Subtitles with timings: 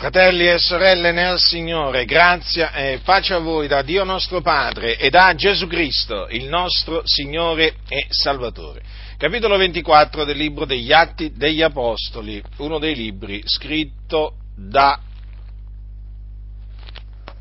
[0.00, 5.10] Fratelli e sorelle nel Signore, grazia e pace a voi da Dio nostro Padre e
[5.10, 8.80] da Gesù Cristo, il nostro Signore e Salvatore.
[9.18, 14.98] Capitolo 24 del libro degli Atti degli Apostoli, uno dei libri scritto da,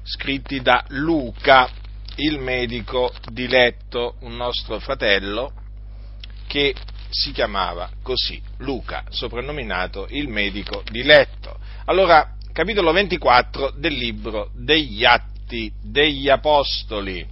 [0.03, 1.69] scritti da Luca,
[2.17, 5.53] il medico diletto, un nostro fratello
[6.45, 6.75] che
[7.09, 11.57] si chiamava così, Luca, soprannominato il medico diletto.
[11.85, 17.25] Allora, capitolo 24 del libro degli Atti degli Apostoli.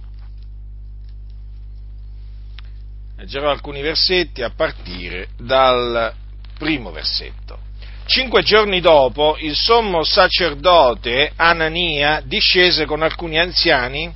[3.14, 6.14] Leggerò alcuni versetti a partire dal
[6.56, 7.58] primo versetto.
[8.06, 14.10] Cinque giorni dopo il sommo sacerdote Anania discese con alcuni anziani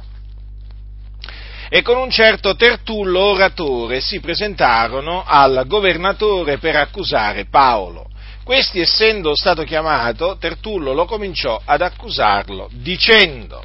[1.68, 8.11] e con un certo Tertullo oratore si presentarono al governatore per accusare Paolo.
[8.44, 13.62] Questi, essendo stato chiamato, Tertullo lo cominciò ad accusarlo, dicendo,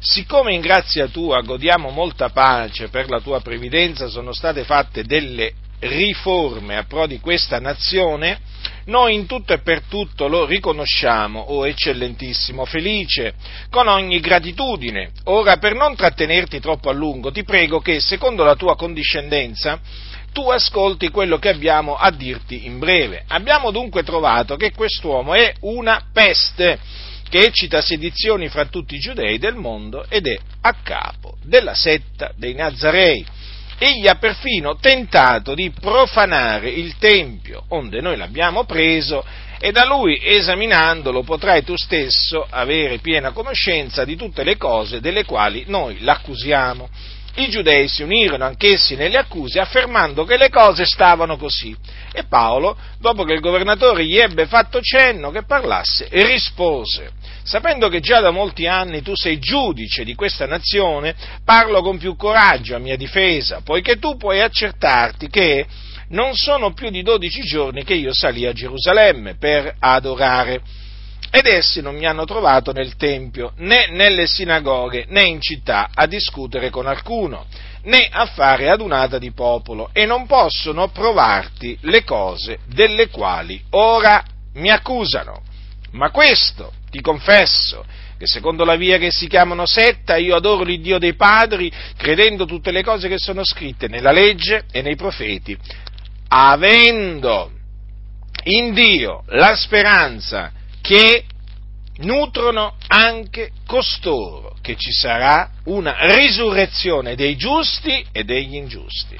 [0.00, 5.52] siccome in grazia tua godiamo molta pace, per la tua previdenza sono state fatte delle
[5.78, 8.40] riforme a pro di questa nazione,
[8.86, 13.34] noi in tutto e per tutto lo riconosciamo, o oh eccellentissimo, felice,
[13.70, 15.10] con ogni gratitudine.
[15.24, 19.80] Ora, per non trattenerti troppo a lungo, ti prego che, secondo la tua condiscendenza,
[20.36, 23.24] tu ascolti quello che abbiamo a dirti in breve.
[23.28, 26.78] Abbiamo dunque trovato che quest'uomo è una peste
[27.30, 32.32] che eccita sedizioni fra tutti i giudei del mondo ed è a capo della setta
[32.36, 33.24] dei Nazarei.
[33.78, 39.24] Egli ha perfino tentato di profanare il Tempio, onde noi l'abbiamo preso,
[39.58, 45.24] e da lui, esaminandolo, potrai tu stesso avere piena conoscenza di tutte le cose delle
[45.24, 46.90] quali noi l'accusiamo
[47.36, 51.76] i giudei si unirono anch'essi nelle accuse affermando che le cose stavano così.
[52.12, 57.10] E Paolo, dopo che il governatore gli ebbe fatto cenno che parlasse, rispose,
[57.42, 61.14] sapendo che già da molti anni tu sei giudice di questa nazione,
[61.44, 65.66] parlo con più coraggio a mia difesa, poiché tu puoi accertarti che
[66.08, 70.62] non sono più di dodici giorni che io salì a Gerusalemme per adorare
[71.30, 76.06] ed essi non mi hanno trovato nel Tempio, né nelle sinagoghe, né in città a
[76.06, 77.46] discutere con alcuno,
[77.82, 84.24] né a fare adunata di popolo, e non possono provarti le cose delle quali ora
[84.54, 85.42] mi accusano.
[85.92, 87.84] Ma questo ti confesso,
[88.18, 92.70] che secondo la via che si chiamano setta io adoro l'Iddio dei padri, credendo tutte
[92.70, 95.56] le cose che sono scritte nella legge e nei profeti,
[96.28, 97.50] avendo
[98.44, 100.52] in Dio la speranza
[100.86, 101.24] che
[101.98, 109.18] nutrono anche costoro, che ci sarà una risurrezione dei giusti e degli ingiusti.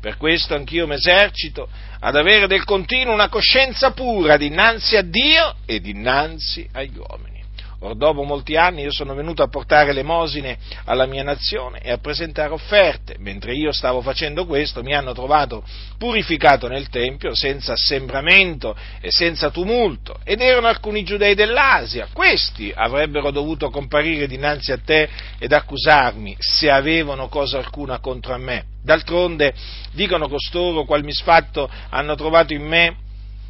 [0.00, 1.68] Per questo anch'io mi esercito
[2.00, 7.33] ad avere del continuo una coscienza pura dinanzi a Dio e dinanzi agli uomini.
[7.80, 11.98] Or dopo molti anni io sono venuto a portare elemosine alla mia nazione e a
[11.98, 13.16] presentare offerte.
[13.18, 15.64] Mentre io stavo facendo questo mi hanno trovato
[15.98, 20.18] purificato nel Tempio senza assembramento e senza tumulto.
[20.24, 22.08] Ed erano alcuni giudei dell'Asia.
[22.12, 25.08] Questi avrebbero dovuto comparire dinanzi a te
[25.38, 28.64] ed accusarmi se avevano cosa alcuna contro me.
[28.82, 29.54] D'altronde
[29.92, 32.96] dicono costoro qual misfatto hanno trovato in me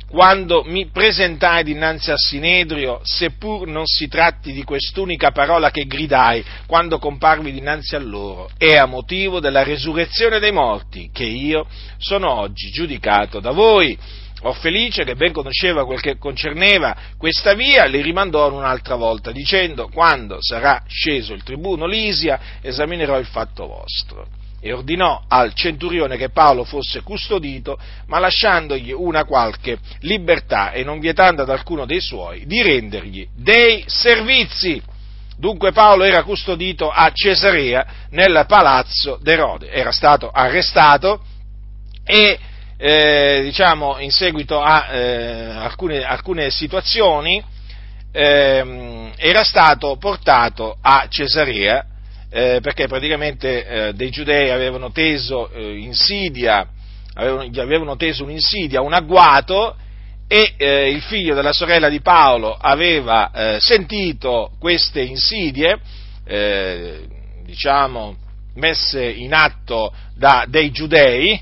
[0.09, 6.45] quando mi presentai dinanzi al Sinedrio, seppur non si tratti di quest'unica parola che gridai
[6.67, 11.67] quando comparvi dinanzi a loro, è a motivo della resurrezione dei morti che io
[11.99, 13.99] sono oggi giudicato da voi.
[14.47, 19.89] O Felice, che ben conosceva quel che concerneva questa via, li rimandò un'altra volta, dicendo,
[19.89, 26.31] quando sarà sceso il tribuno Lisia, esaminerò il fatto vostro e ordinò al centurione che
[26.31, 32.47] Paolo fosse custodito, ma lasciandogli una qualche libertà e non vietando ad alcuno dei suoi
[32.47, 34.81] di rendergli dei servizi.
[35.37, 41.23] Dunque Paolo era custodito a Cesarea nel palazzo d'Erode, era stato arrestato
[42.03, 42.39] e
[42.79, 47.45] eh, diciamo in seguito a eh, alcune, alcune, situazioni
[48.13, 51.85] eh, era stato portato a Cesarea
[52.35, 56.67] eh, perché praticamente eh, dei giudei avevano teso eh, insidia,
[57.15, 59.77] avevano, gli avevano teso un'insidia, un agguato
[60.27, 65.79] e eh, il figlio della sorella di Paolo aveva eh, sentito queste insidie,
[66.27, 67.07] eh,
[67.45, 68.17] diciamo,
[68.57, 71.41] messe in atto da dei giudei,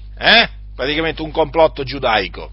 [0.76, 2.50] praticamente un complotto giudaico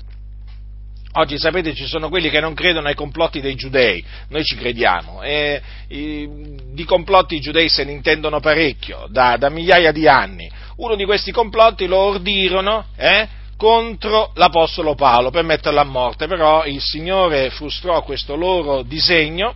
[1.14, 5.24] Oggi sapete ci sono quelli che non credono ai complotti dei giudei, noi ci crediamo,
[5.24, 6.30] e, e,
[6.72, 10.50] di complotti i giudei se ne intendono parecchio, da, da, migliaia di anni.
[10.76, 13.28] Uno di questi complotti lo ordirono eh,
[13.58, 19.56] contro l'Apostolo Paolo per metterlo a morte, però il Signore frustrò questo loro disegno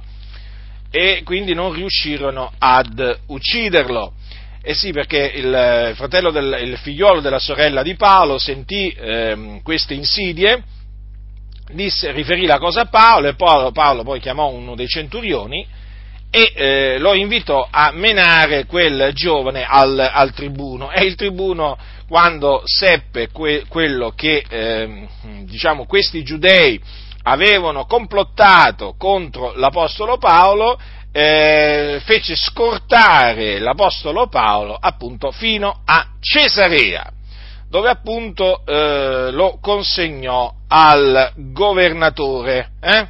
[0.90, 4.14] e quindi non riuscirono ad ucciderlo.
[4.64, 5.96] Eh sì, perché il,
[6.32, 10.64] del, il figliolo della sorella di Paolo sentì eh, queste insidie,
[11.72, 15.66] disse, riferì la cosa a Paolo e Paolo, Paolo poi chiamò uno dei centurioni
[16.36, 20.92] e eh, lo invitò a menare quel giovane al, al, tribuno.
[20.92, 21.78] E il tribuno
[22.08, 25.08] quando seppe que, quello che eh,
[25.44, 26.82] diciamo, questi giudei
[27.24, 30.80] avevano complottato contro l'Apostolo Paolo
[31.12, 37.12] eh, fece scortare l'Apostolo Paolo appunto fino a Cesarea,
[37.74, 42.70] dove appunto eh, lo consegnò al governatore.
[42.80, 43.08] Eh?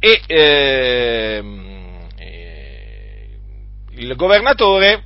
[0.00, 3.28] E ehm, eh,
[3.90, 5.04] il governatore,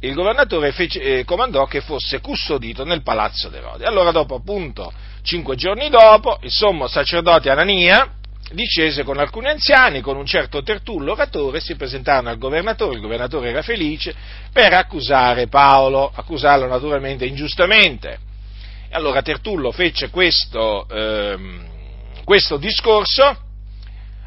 [0.00, 3.84] il governatore fece, eh, comandò che fosse custodito nel palazzo d'Erode.
[3.84, 8.10] Allora, dopo appunto, cinque giorni dopo, il sommo sacerdote Anania,
[8.54, 13.50] discese con alcuni anziani, con un certo Tertullo oratore, si presentarono al governatore, il governatore
[13.50, 14.14] era felice,
[14.52, 18.18] per accusare Paolo, accusarlo naturalmente ingiustamente.
[18.90, 21.66] Allora Tertullo fece questo, ehm,
[22.24, 23.36] questo discorso,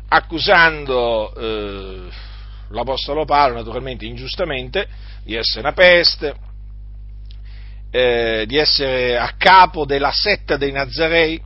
[0.10, 2.10] accusando eh,
[2.70, 4.88] l'Apostolo Paolo, naturalmente ingiustamente,
[5.24, 6.36] di essere una peste,
[7.92, 11.42] eh, di essere a capo della setta dei Nazarei,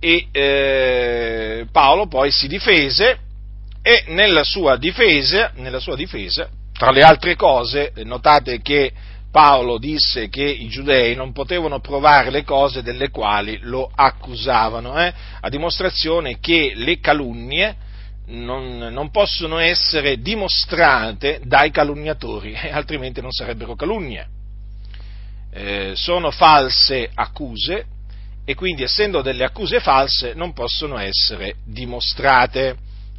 [0.00, 3.18] e eh, Paolo poi si difese
[3.82, 8.92] e nella sua difesa, nella sua difesa, tra le altre cose, notate che
[9.30, 15.12] Paolo disse che i giudei non potevano provare le cose delle quali lo accusavano, eh?
[15.40, 17.76] a dimostrazione che le calunnie
[18.26, 24.26] non, non possono essere dimostrate dai calunniatori, altrimenti non sarebbero calunnie.
[25.52, 27.86] Eh, sono false accuse
[28.44, 32.76] e quindi essendo delle accuse false non possono essere dimostrate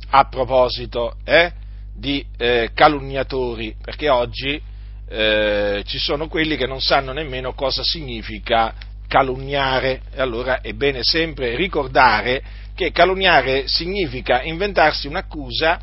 [0.10, 1.52] a proposito eh,
[1.96, 4.62] di eh, calunniatori, perché oggi
[5.08, 8.74] eh, ci sono quelli che non sanno nemmeno cosa significa
[9.08, 12.42] calunniare e allora è bene sempre ricordare
[12.74, 15.80] che calunniare significa inventarsi un'accusa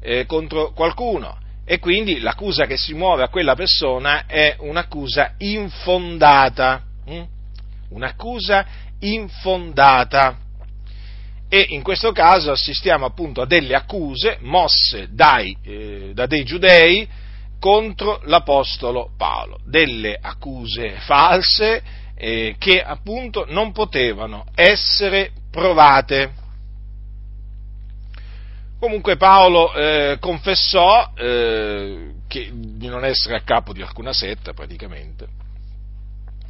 [0.00, 6.82] eh, contro qualcuno e quindi l'accusa che si muove a quella persona è un'accusa infondata.
[7.06, 7.22] Hm?
[7.92, 8.66] Un'accusa
[9.00, 10.38] infondata.
[11.48, 17.06] E in questo caso assistiamo appunto a delle accuse mosse dai, eh, da dei giudei
[17.58, 21.82] contro l'Apostolo Paolo, delle accuse false
[22.16, 26.32] eh, che appunto non potevano essere provate.
[28.78, 35.26] Comunque Paolo eh, confessò eh, che, di non essere a capo di alcuna setta praticamente,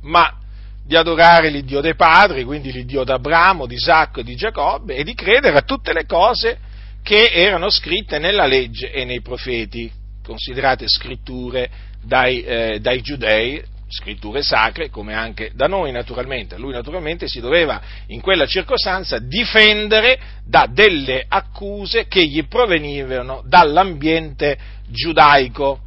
[0.02, 0.38] ma
[0.84, 5.14] di adorare l'Iddio dei padri, quindi l'Iddio d'Abramo, di Isacco e di Giacobbe, e di
[5.14, 6.58] credere a tutte le cose
[7.02, 9.90] che erano scritte nella legge e nei profeti,
[10.25, 11.69] considerate scritture
[12.02, 16.56] dai, eh, dai giudei, scritture sacre, come anche da noi naturalmente.
[16.56, 24.58] Lui naturalmente si doveva in quella circostanza difendere da delle accuse che gli provenivano dall'ambiente
[24.88, 25.81] giudaico.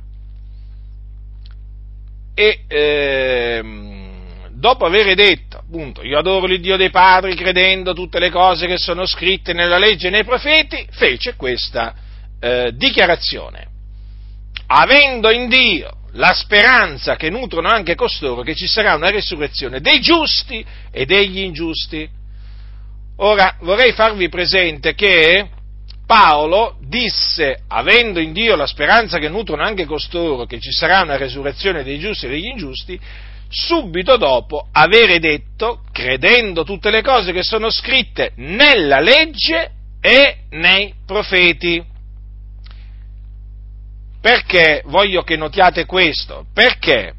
[2.36, 3.95] E, ehm,
[4.56, 8.78] dopo aver detto, appunto, io adoro il Dio dei padri credendo tutte le cose che
[8.78, 11.94] sono scritte nella legge e nei profeti, fece questa
[12.40, 13.68] eh, dichiarazione.
[14.68, 20.00] Avendo in Dio la speranza che nutrono anche costoro che ci sarà una resurrezione dei
[20.00, 22.08] giusti e degli ingiusti.
[23.18, 25.50] Ora vorrei farvi presente che
[26.06, 31.18] Paolo disse, avendo in Dio la speranza che nutrono anche costoro che ci sarà una
[31.18, 33.00] resurrezione dei giusti e degli ingiusti,
[33.50, 39.72] subito dopo avere detto, credendo tutte le cose che sono scritte nella legge
[40.02, 41.84] e nei profeti.
[44.22, 46.46] Perché voglio che notiate questo?
[46.54, 47.14] Perché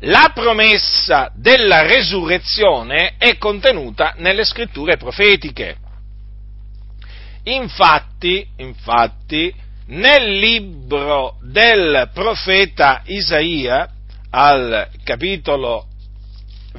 [0.00, 5.76] la promessa della resurrezione è contenuta nelle scritture profetiche.
[7.44, 9.54] Infatti, infatti,
[9.86, 13.90] nel libro del profeta Isaia,
[14.36, 15.86] al capitolo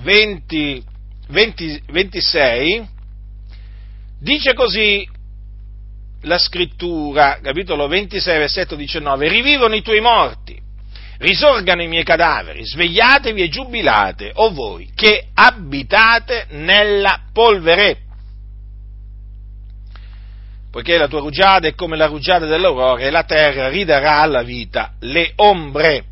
[0.02, 0.84] 20,
[1.30, 2.88] 20, 26,
[4.20, 5.08] dice così
[6.24, 10.60] la scrittura, capitolo 26, versetto 19, rivivono i tuoi morti,
[11.20, 18.02] risorgano i miei cadaveri, svegliatevi e giubilate, o voi che abitate nella polvere.
[20.70, 24.96] Poiché la tua rugiada è come la rugiada dell'aurora e la terra ridarà alla vita
[25.00, 26.08] le ombre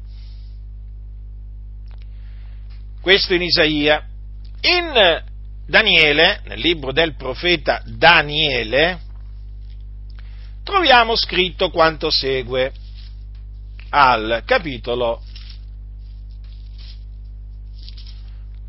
[3.03, 4.01] questo in Isaia.
[4.61, 5.23] In
[5.67, 9.01] Daniele, nel libro del profeta Daniele,
[10.63, 12.71] troviamo scritto quanto segue
[13.89, 15.21] al capitolo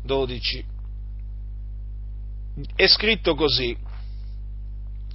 [0.03, 0.65] 12.
[2.75, 3.75] È scritto così.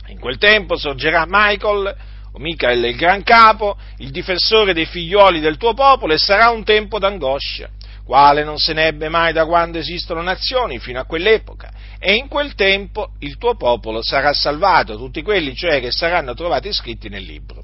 [0.07, 1.95] In quel tempo sorgerà Michael,
[2.33, 6.65] o Michael il gran capo, il difensore dei figlioli del tuo popolo, e sarà un
[6.65, 7.71] tempo d'angoscia
[8.11, 12.27] quale non se ne ebbe mai da quando esistono nazioni fino a quell'epoca, e in
[12.27, 17.23] quel tempo il tuo popolo sarà salvato, tutti quelli cioè che saranno trovati scritti nel
[17.23, 17.63] libro.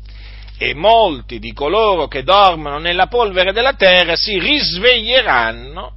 [0.56, 5.94] E molti di coloro che dormono nella polvere della terra si risveglieranno,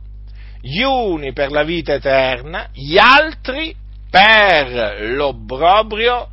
[0.62, 3.76] gli uni per la vita eterna, gli altri
[4.10, 6.28] per l'obbrobrio,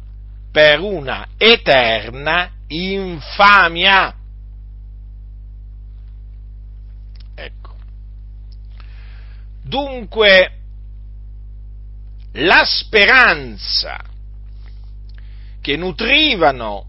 [0.51, 4.15] per una eterna infamia.
[9.67, 10.53] Dunque,
[12.35, 14.01] la speranza
[15.61, 16.87] che nutrivano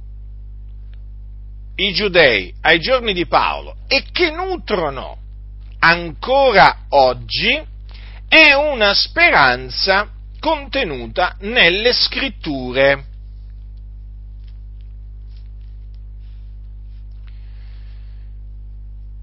[1.78, 5.18] i giudei ai giorni di Paolo e che nutrono
[5.80, 7.60] ancora oggi
[8.28, 13.06] è una speranza contenuta nelle scritture.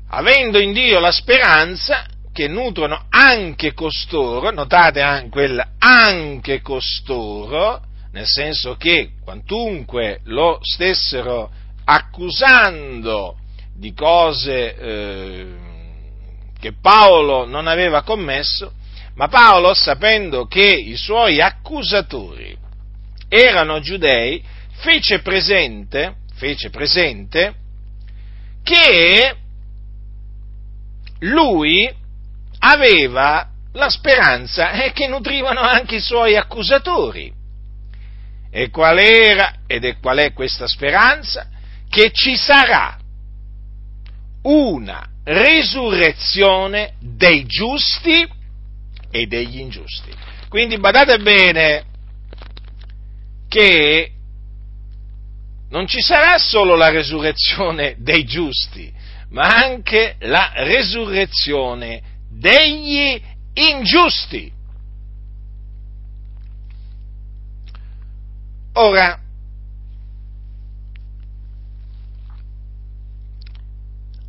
[0.09, 8.27] Avendo in Dio la speranza, che nutrono anche costoro, notate anche quel anche costoro, nel
[8.27, 11.49] senso che quantunque lo stessero
[11.85, 13.37] accusando
[13.77, 15.47] di cose eh,
[16.59, 18.73] che Paolo non aveva commesso,
[19.15, 22.57] ma Paolo, sapendo che i suoi accusatori
[23.29, 27.55] erano giudei, fece presente, fece presente
[28.65, 29.37] che
[31.21, 32.03] lui
[32.65, 37.33] aveva la speranza e che nutrivano anche i suoi accusatori.
[38.51, 41.49] E qual era ed è qual è questa speranza?
[41.89, 42.97] Che ci sarà
[44.43, 48.27] una risurrezione dei giusti
[49.11, 50.13] e degli ingiusti.
[50.49, 51.85] Quindi badate bene
[53.49, 54.11] che
[55.71, 58.93] non ci sarà solo la resurrezione dei giusti,
[59.31, 63.21] ma anche la resurrezione degli
[63.55, 64.53] ingiusti.
[68.75, 69.21] Ora,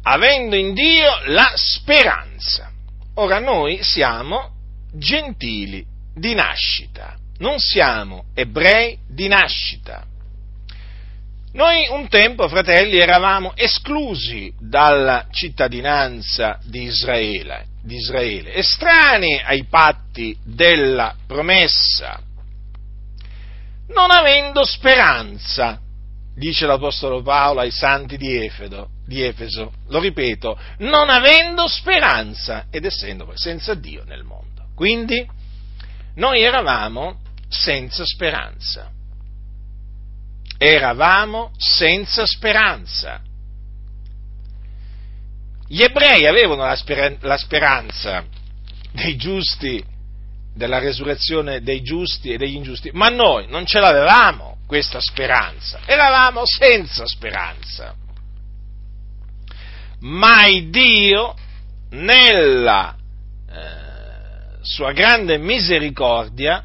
[0.04, 2.72] avendo in Dio la speranza,
[3.16, 4.52] ora noi siamo
[4.94, 5.84] gentili
[6.14, 10.06] di nascita, non siamo ebrei di nascita.
[11.54, 20.36] Noi un tempo, fratelli, eravamo esclusi dalla cittadinanza di Israele, di Israele, estranei ai patti
[20.44, 22.20] della promessa,
[23.90, 25.80] non avendo speranza,
[26.36, 32.86] dice l'Apostolo Paolo ai santi di, Efedo, di Efeso, lo ripeto, non avendo speranza ed
[32.86, 34.70] essendo senza Dio nel mondo.
[34.74, 35.26] Quindi
[36.16, 38.92] noi eravamo senza speranza.
[40.58, 43.22] Eravamo senza speranza.
[45.68, 48.24] Gli ebrei avevano la, speran- la speranza
[48.92, 49.84] dei giusti,
[50.54, 56.44] della resurrezione dei giusti e degli ingiusti, ma noi non ce l'avevamo questa speranza, eravamo
[56.46, 57.96] senza speranza.
[60.00, 61.36] Ma Dio,
[61.90, 62.96] nella
[63.50, 66.64] eh, sua grande misericordia,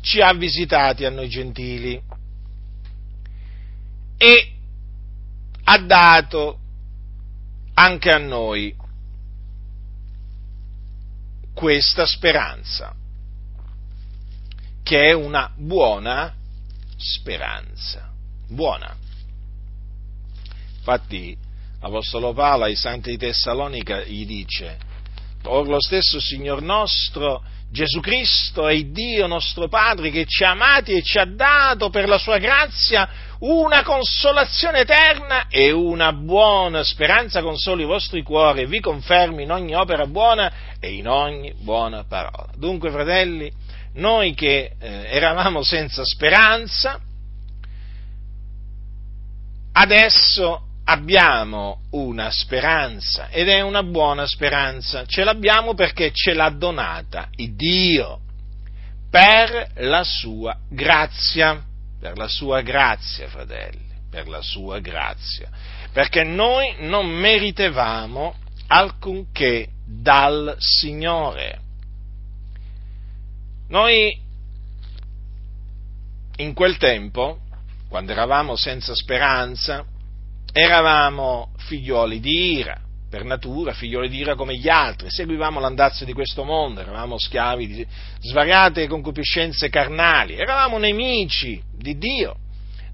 [0.00, 2.00] ci ha visitati a noi gentili
[4.16, 4.52] e
[5.64, 6.59] ha dato
[7.80, 8.76] anche a noi
[11.54, 12.94] questa speranza,
[14.82, 16.34] che è una buona
[16.98, 18.12] speranza.
[18.48, 18.94] Buona.
[20.76, 21.34] Infatti,
[21.80, 24.78] l'Apostolo Paolo ai Santi di Tessalonica gli dice,
[25.44, 30.92] Or lo stesso Signor nostro Gesù Cristo è Dio nostro Padre che ci ha amati
[30.92, 33.08] e ci ha dato per la sua grazia
[33.40, 39.52] una consolazione eterna e una buona speranza consoli i vostri cuori e vi confermi in
[39.52, 42.48] ogni opera buona e in ogni buona parola.
[42.56, 43.50] Dunque, fratelli,
[43.94, 47.00] noi che eh, eravamo senza speranza,
[49.72, 55.06] adesso abbiamo una speranza ed è una buona speranza.
[55.06, 58.20] Ce l'abbiamo perché ce l'ha donata il Dio
[59.08, 61.62] per la sua grazia,
[62.00, 65.48] per la sua grazia, fratelli, per la sua grazia,
[65.92, 68.34] perché noi non meritevamo
[68.66, 71.60] alcunché dal Signore.
[73.68, 74.20] Noi
[76.36, 77.38] in quel tempo,
[77.88, 79.84] quando eravamo senza speranza,
[80.52, 82.78] eravamo figlioli di ira,
[83.08, 87.66] per natura figlioli di ira come gli altri, seguivamo l'andazzo di questo mondo, eravamo schiavi
[87.66, 87.86] di
[88.20, 92.36] svariate concupiscenze carnali, eravamo nemici di Dio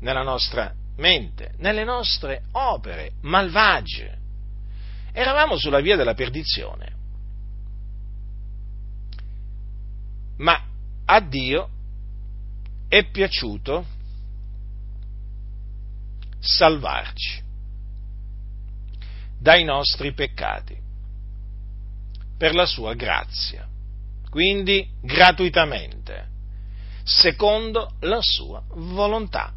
[0.01, 4.15] nella nostra mente, nelle nostre opere malvagie.
[5.13, 6.95] Eravamo sulla via della perdizione.
[10.39, 10.63] Ma
[11.07, 11.69] a Dio
[12.89, 13.87] è piaciuto
[16.39, 17.45] salvarci
[19.47, 20.77] dai nostri peccati
[22.37, 23.65] per la sua grazia,
[24.29, 26.27] quindi gratuitamente,
[27.05, 29.53] secondo la sua volontà.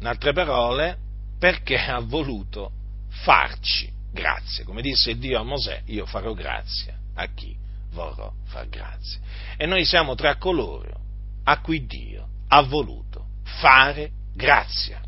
[0.00, 0.98] In altre parole,
[1.38, 2.72] perché ha voluto
[3.08, 4.64] farci grazia.
[4.64, 7.56] Come disse Dio a Mosè, io farò grazia a chi
[7.92, 9.20] vorrò far grazia.
[9.56, 10.98] E noi siamo tra coloro
[11.44, 15.00] a cui Dio ha voluto fare grazia.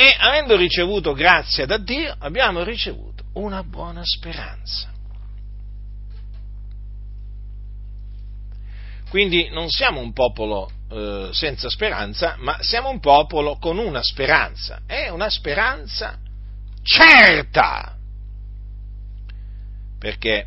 [0.00, 4.90] E avendo ricevuto grazia da Dio, abbiamo ricevuto una buona speranza.
[9.10, 14.80] Quindi non siamo un popolo eh, senza speranza, ma siamo un popolo con una speranza.
[14.86, 16.18] È una speranza
[16.82, 17.94] certa.
[19.98, 20.46] Perché,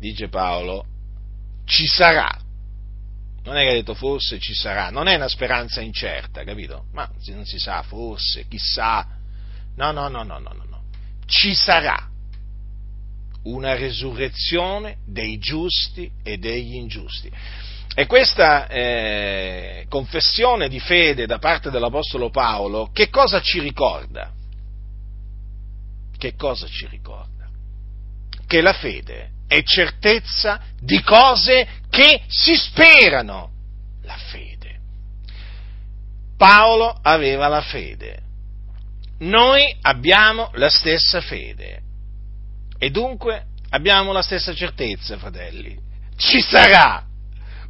[0.00, 0.84] dice Paolo,
[1.64, 2.41] ci sarà.
[3.44, 6.84] Non è che ha detto forse ci sarà, non è una speranza incerta, capito?
[6.92, 9.06] Ma non si sa, forse, chissà.
[9.76, 10.82] No, no, no, no, no, no.
[11.26, 12.08] Ci sarà
[13.44, 17.30] una resurrezione dei giusti e degli ingiusti.
[17.94, 24.32] E questa eh, confessione di fede da parte dell'Apostolo Paolo, che cosa ci ricorda?
[26.16, 27.50] Che cosa ci ricorda?
[28.46, 33.50] Che la fede è certezza di cose che si sperano.
[34.02, 34.80] La fede.
[36.38, 38.20] Paolo aveva la fede.
[39.18, 41.82] Noi abbiamo la stessa fede.
[42.78, 45.78] E dunque abbiamo la stessa certezza, fratelli.
[46.16, 47.04] Ci sarà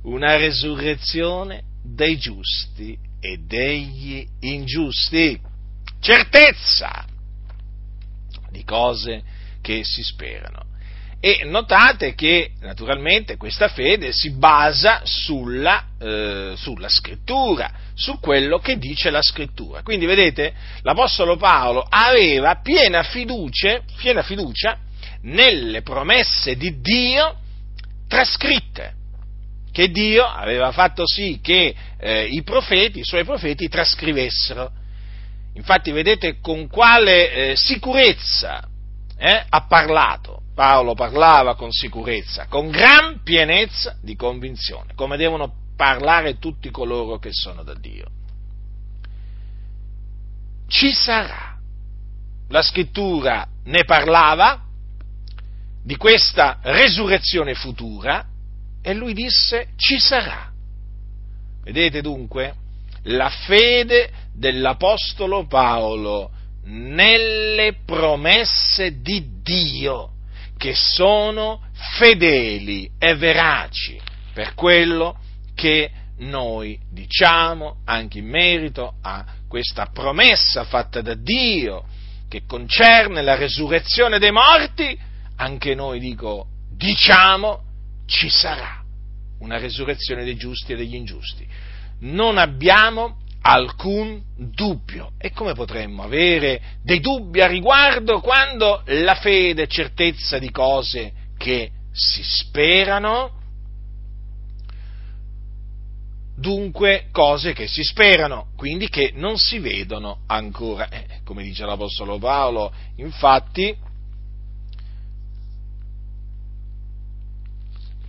[0.05, 5.39] una resurrezione dei giusti e degli ingiusti.
[5.99, 7.05] Certezza
[8.51, 9.23] di cose
[9.61, 10.71] che si sperano.
[11.25, 18.77] E notate che naturalmente questa fede si basa sulla, eh, sulla, scrittura, su quello che
[18.77, 19.83] dice la scrittura.
[19.83, 24.77] Quindi vedete, l'Apostolo Paolo aveva piena fiducia, piena fiducia
[25.21, 27.37] nelle promesse di Dio
[28.09, 28.95] trascritte,
[29.71, 34.73] che Dio aveva fatto sì che eh, i profeti, i suoi profeti, trascrivessero.
[35.55, 38.69] Infatti vedete con quale eh, sicurezza
[39.17, 46.39] eh, ha parlato Paolo parlava con sicurezza, con gran pienezza di convinzione, come devono parlare
[46.39, 48.07] tutti coloro che sono da Dio.
[50.69, 51.57] Ci sarà.
[52.49, 54.63] La scrittura ne parlava
[55.83, 58.27] di questa resurrezione futura
[58.83, 60.51] e lui disse ci sarà.
[61.63, 62.55] Vedete dunque?
[63.05, 66.31] La fede dell'Apostolo Paolo
[66.65, 70.12] nelle promesse di Dio
[70.63, 71.61] che sono
[71.99, 74.01] fedeli e veraci
[74.33, 75.19] per quello
[75.57, 81.83] che noi diciamo anche in merito a questa promessa fatta da Dio
[82.29, 84.97] che concerne la resurrezione dei morti,
[85.35, 87.63] anche noi dico, diciamo
[88.07, 88.85] ci sarà
[89.41, 91.45] una resurrezione dei giusti e degli ingiusti.
[92.03, 95.13] Non abbiamo alcun dubbio.
[95.19, 101.13] E come potremmo avere dei dubbi a riguardo quando la fede è certezza di cose
[101.37, 103.41] che si sperano?
[106.35, 110.89] Dunque cose che si sperano, quindi che non si vedono ancora.
[110.89, 113.77] Eh, come dice l'Apostolo Paolo, infatti,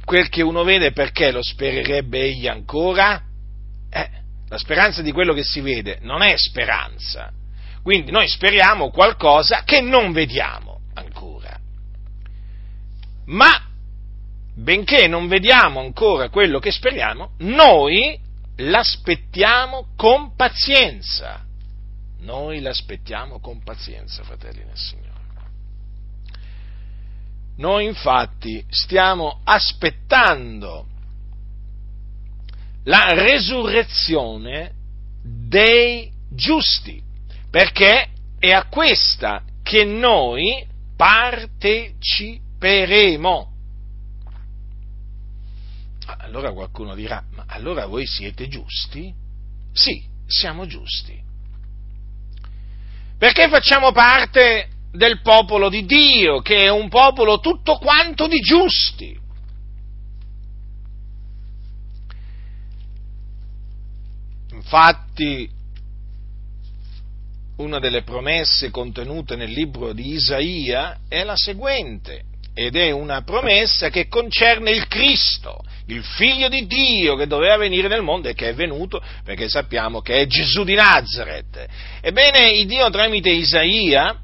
[0.05, 3.21] quel che uno vede perché lo spererebbe egli ancora?
[3.89, 4.09] Eh,
[4.53, 7.31] la speranza di quello che si vede non è speranza.
[7.81, 11.57] Quindi noi speriamo qualcosa che non vediamo ancora.
[13.25, 13.67] Ma,
[14.53, 18.15] benché non vediamo ancora quello che speriamo, noi
[18.57, 21.43] l'aspettiamo con pazienza.
[22.19, 25.11] Noi l'aspettiamo con pazienza, fratelli nel Signore.
[27.57, 30.85] Noi infatti stiamo aspettando
[32.83, 34.71] la resurrezione
[35.23, 37.01] dei giusti,
[37.49, 40.65] perché è a questa che noi
[40.95, 42.41] partecipiamo.
[42.63, 43.51] saperemo.
[46.19, 49.13] Allora qualcuno dirà, ma allora voi siete giusti?
[49.73, 51.21] Sì, siamo giusti.
[53.17, 59.19] Perché facciamo parte del popolo di Dio, che è un popolo tutto quanto di giusti.
[64.63, 65.49] Infatti,
[67.57, 72.23] una delle promesse contenute nel libro di Isaia è la seguente,
[72.55, 77.87] ed è una promessa che concerne il Cristo, il figlio di Dio che doveva venire
[77.87, 81.67] nel mondo e che è venuto perché sappiamo che è Gesù di Nazareth.
[82.01, 84.17] Ebbene, il Dio tramite Isaia,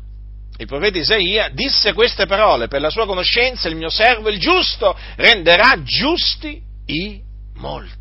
[0.57, 4.97] il profeta Isaia, disse queste parole, per la sua conoscenza il mio servo, il giusto,
[5.15, 7.21] renderà giusti i
[7.55, 7.98] molti.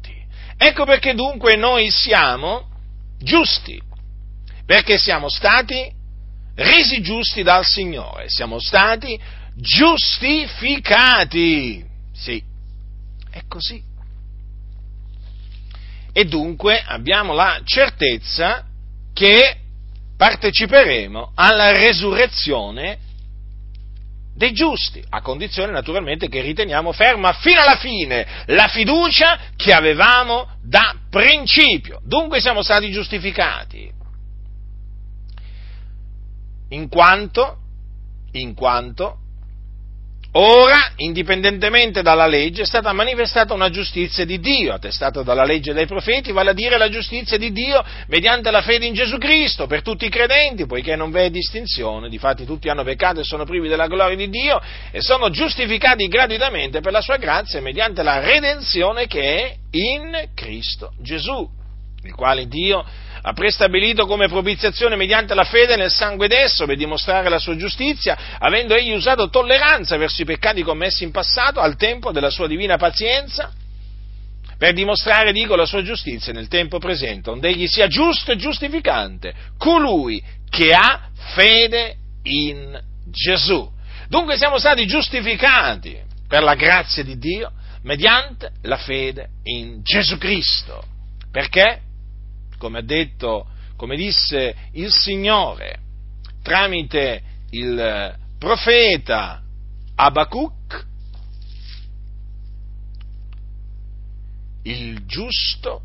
[0.61, 2.67] Ecco perché dunque noi siamo
[3.19, 3.81] giusti,
[4.67, 5.89] perché siamo stati
[6.57, 9.17] resi giusti dal Signore, siamo stati
[9.55, 11.87] giustificati.
[12.13, 12.43] Sì,
[13.31, 13.81] è così.
[16.13, 18.65] E dunque abbiamo la certezza
[19.15, 19.59] che
[20.17, 22.99] parteciperemo alla resurrezione
[24.39, 30.49] dei giusti, a condizione naturalmente che riteniamo ferma fino alla fine la fiducia che avevamo
[30.63, 32.01] da principio.
[32.05, 33.91] Dunque siamo stati giustificati.
[36.69, 37.57] In quanto,
[38.33, 39.19] in quanto
[40.41, 45.87] Ora, indipendentemente dalla legge, è stata manifestata una giustizia di Dio, attestata dalla legge dei
[45.87, 49.83] profeti, vale a dire la giustizia di Dio mediante la fede in Gesù Cristo per
[49.83, 53.89] tutti i credenti, poiché non v'è distinzione, difatti tutti hanno peccato e sono privi della
[53.89, 54.61] gloria di Dio
[54.93, 60.93] e sono giustificati gratuitamente per la sua grazia mediante la redenzione che è in Cristo
[61.01, 61.51] Gesù,
[62.05, 62.85] il quale Dio
[63.21, 68.37] ha prestabilito come propiziazione mediante la fede nel sangue d'esso per dimostrare la sua giustizia,
[68.39, 72.77] avendo egli usato tolleranza verso i peccati commessi in passato al tempo della sua divina
[72.77, 73.53] pazienza,
[74.59, 79.33] per dimostrare, dico, la sua giustizia nel tempo presente, onde egli sia giusto e giustificante,
[79.57, 82.79] colui che ha fede in
[83.09, 83.71] Gesù.
[84.09, 87.53] Dunque siamo stati giustificati per la grazia di Dio
[87.83, 90.83] mediante la fede in Gesù Cristo.
[91.31, 91.83] Perché?
[92.59, 95.81] Come ha detto, come disse il Signore
[96.43, 99.43] tramite il profeta
[99.95, 100.87] Abacuc,
[104.65, 105.83] il giusto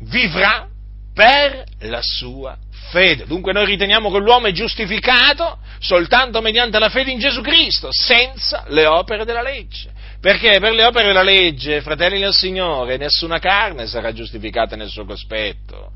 [0.00, 0.68] vivrà
[1.14, 2.58] per la sua
[2.90, 3.26] fede.
[3.26, 8.64] Dunque noi riteniamo che l'uomo è giustificato soltanto mediante la fede in Gesù Cristo, senza
[8.68, 9.90] le opere della legge.
[10.20, 15.04] Perché per le opere della legge, fratelli del Signore, nessuna carne sarà giustificata nel suo
[15.04, 15.92] cospetto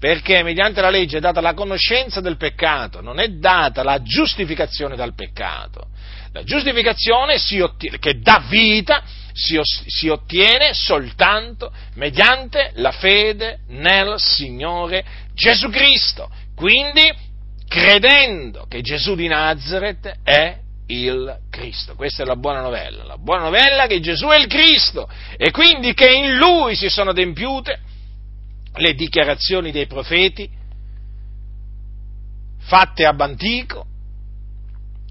[0.00, 4.96] perché mediante la legge è data la conoscenza del peccato, non è data la giustificazione
[4.96, 5.88] dal peccato.
[6.32, 9.02] La giustificazione ottiene, che dà vita
[9.34, 16.30] si, si ottiene soltanto mediante la fede nel Signore Gesù Cristo.
[16.56, 17.12] Quindi
[17.68, 21.94] credendo che Gesù di Nazareth è il Cristo.
[21.94, 23.04] Questa è la buona novella.
[23.04, 27.10] La buona novella che Gesù è il Cristo e quindi che in Lui si sono
[27.10, 27.80] adempiute
[28.74, 30.48] le dichiarazioni dei profeti
[32.58, 33.86] fatte ab antico,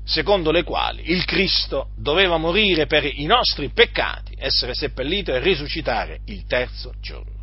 [0.05, 6.21] secondo le quali il Cristo doveva morire per i nostri peccati, essere seppellito e risuscitare
[6.25, 7.37] il terzo giorno.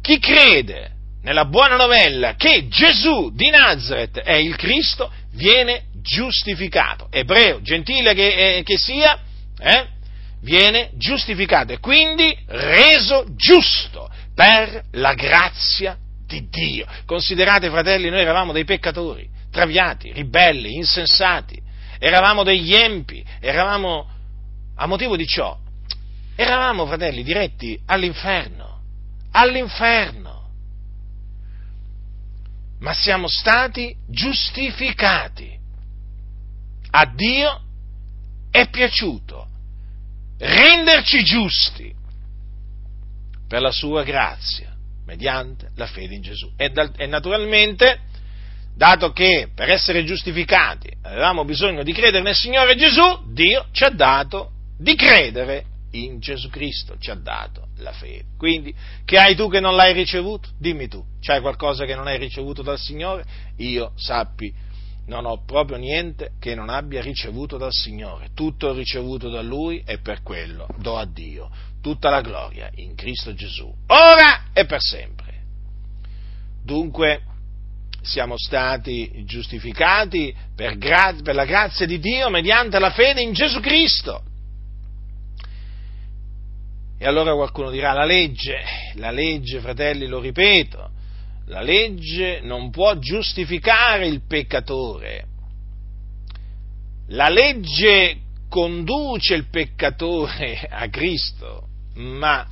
[0.00, 7.60] Chi crede nella buona novella che Gesù di Nazareth è il Cristo viene giustificato, ebreo,
[7.60, 9.18] gentile che, eh, che sia,
[9.58, 9.86] eh,
[10.40, 16.86] viene giustificato e quindi reso giusto per la grazia di Dio.
[17.06, 21.60] Considerate, fratelli, noi eravamo dei peccatori, traviati, ribelli, insensati,
[21.98, 24.08] eravamo degli empi, eravamo,
[24.76, 25.58] a motivo di ciò,
[26.36, 28.82] eravamo, fratelli, diretti all'inferno,
[29.32, 30.28] all'inferno.
[32.80, 35.58] Ma siamo stati giustificati.
[36.92, 37.60] A Dio
[38.50, 39.46] è piaciuto
[40.40, 41.94] renderci giusti
[43.50, 44.72] per la sua grazia,
[45.06, 46.52] mediante la fede in Gesù.
[46.56, 47.98] E, da, e naturalmente,
[48.76, 53.90] dato che per essere giustificati avevamo bisogno di credere nel Signore Gesù, Dio ci ha
[53.90, 58.26] dato di credere in Gesù Cristo, ci ha dato la fede.
[58.38, 58.72] Quindi,
[59.04, 60.50] che hai tu che non l'hai ricevuto?
[60.56, 63.24] Dimmi tu, c'hai qualcosa che non hai ricevuto dal Signore?
[63.56, 64.54] Io sappi
[65.06, 69.82] non ho proprio niente che non abbia ricevuto dal Signore, tutto ho ricevuto da Lui
[69.84, 74.80] e per quello do a Dio tutta la gloria in Cristo Gesù, ora e per
[74.80, 75.28] sempre.
[76.62, 77.22] Dunque,
[78.02, 83.60] siamo stati giustificati per, gra- per la grazia di Dio mediante la fede in Gesù
[83.60, 84.24] Cristo.
[86.98, 88.62] E allora qualcuno dirà la legge,
[88.94, 90.90] la legge, fratelli, lo ripeto,
[91.46, 95.26] la legge non può giustificare il peccatore.
[97.08, 101.68] La legge conduce il peccatore a Cristo,
[102.00, 102.46] ma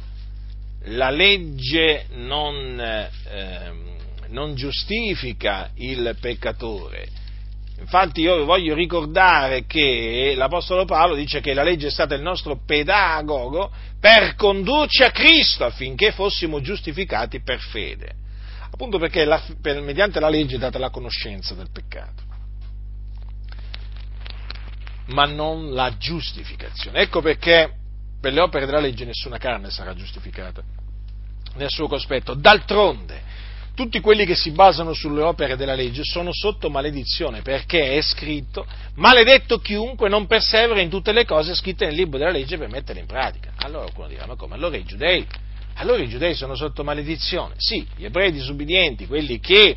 [0.82, 3.72] la legge non, eh,
[4.28, 7.16] non giustifica il peccatore.
[7.80, 12.60] Infatti io voglio ricordare che l'Apostolo Paolo dice che la legge è stata il nostro
[12.64, 18.16] pedagogo per condurci a Cristo affinché fossimo giustificati per fede.
[18.70, 22.22] Appunto perché la, per, mediante la legge è data la conoscenza del peccato,
[25.06, 27.00] ma non la giustificazione.
[27.00, 27.77] Ecco perché
[28.20, 30.62] per le opere della legge nessuna carne sarà giustificata
[31.54, 32.34] nel suo cospetto.
[32.34, 33.22] D'altronde,
[33.74, 38.66] tutti quelli che si basano sulle opere della legge sono sotto maledizione, perché è scritto,
[38.94, 43.00] maledetto chiunque non persevera in tutte le cose scritte nel libro della legge per metterle
[43.00, 43.52] in pratica.
[43.58, 44.54] Allora qualcuno dirà, ma come?
[44.54, 45.24] Allora i giudei,
[45.74, 47.54] allora i giudei sono sotto maledizione.
[47.56, 49.76] Sì, gli ebrei disubbidienti, quelli che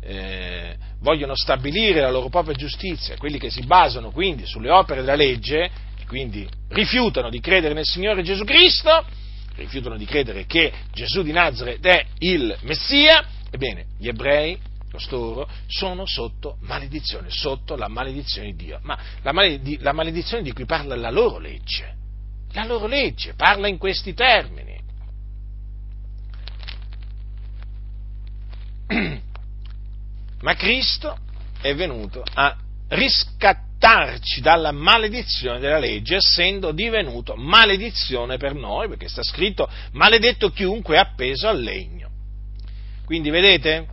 [0.00, 5.14] eh, vogliono stabilire la loro propria giustizia, quelli che si basano quindi sulle opere della
[5.14, 5.70] legge,
[6.06, 9.04] quindi rifiutano di credere nel Signore Gesù Cristo,
[9.56, 14.58] rifiutano di credere che Gesù di Nazareth è il Messia, ebbene, gli ebrei,
[14.90, 18.78] costoro, sono sotto maledizione, sotto la maledizione di Dio.
[18.82, 21.94] Ma la, maled- la maledizione di cui parla la loro legge,
[22.52, 24.74] la loro legge parla in questi termini.
[30.40, 31.18] Ma Cristo
[31.60, 32.56] è venuto a
[32.88, 40.50] riscattare libertarci dalla maledizione della legge, essendo divenuto maledizione per noi, perché sta scritto maledetto
[40.50, 42.10] chiunque è appeso al legno.
[43.04, 43.86] Quindi vedete,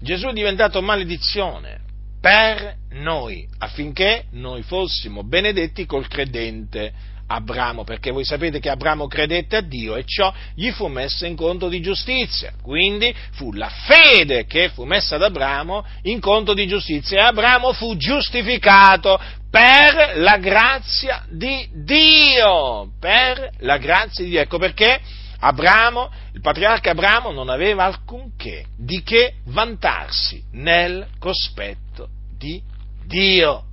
[0.00, 1.80] Gesù è diventato maledizione
[2.20, 6.92] per noi, affinché noi fossimo benedetti col credente
[7.30, 11.36] Abramo, perché voi sapete che Abramo credette a Dio e ciò gli fu messo in
[11.36, 12.52] conto di giustizia.
[12.62, 17.72] Quindi fu la fede che fu messa ad Abramo in conto di giustizia e Abramo
[17.74, 22.92] fu giustificato per la grazia di Dio.
[22.98, 24.40] Per la grazia di Dio.
[24.40, 24.98] Ecco perché
[25.40, 32.60] Abramo, il patriarca Abramo non aveva alcunché di che vantarsi nel cospetto di
[33.04, 33.67] Dio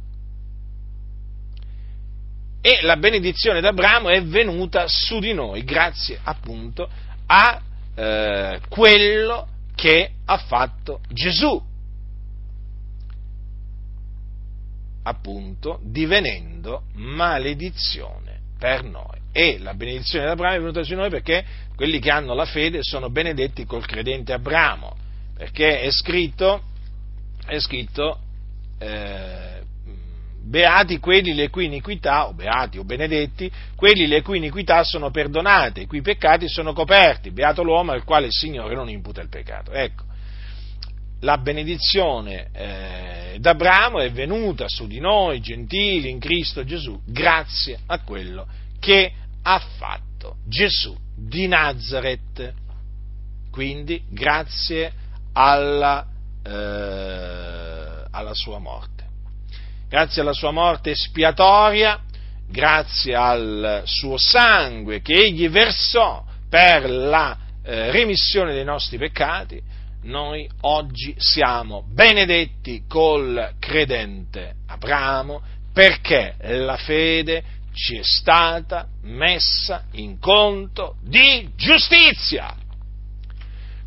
[2.66, 6.90] e la benedizione d'Abramo è venuta su di noi grazie appunto
[7.28, 7.62] a
[7.94, 11.64] eh, quello che ha fatto Gesù,
[15.04, 19.20] appunto divenendo maledizione per noi.
[19.32, 22.80] E la benedizione d'Abramo è venuta su di noi perché quelli che hanno la fede
[22.82, 24.96] sono benedetti col credente Abramo,
[25.38, 26.64] perché è scritto,
[27.46, 28.22] è scritto
[28.80, 29.65] eh,
[30.46, 35.82] beati quelli le cui iniquità, o beati o benedetti, quelli le cui iniquità sono perdonate,
[35.82, 39.72] i cui peccati sono coperti, beato l'uomo al quale il Signore non imputa il peccato.
[39.72, 40.04] Ecco,
[41.22, 48.00] la benedizione eh, d'Abramo è venuta su di noi, gentili, in Cristo Gesù, grazie a
[48.02, 48.46] quello
[48.80, 52.54] che ha fatto Gesù di Nazareth.
[53.50, 54.92] Quindi grazie
[55.34, 56.06] alla,
[56.44, 58.95] eh, alla sua morte
[59.88, 62.00] grazie alla sua morte espiatoria,
[62.48, 69.62] grazie al suo sangue che egli versò per la eh, remissione dei nostri peccati,
[70.04, 75.42] noi oggi siamo benedetti col credente Abramo
[75.74, 77.44] perché la fede
[77.74, 82.56] ci è stata messa in conto di giustizia.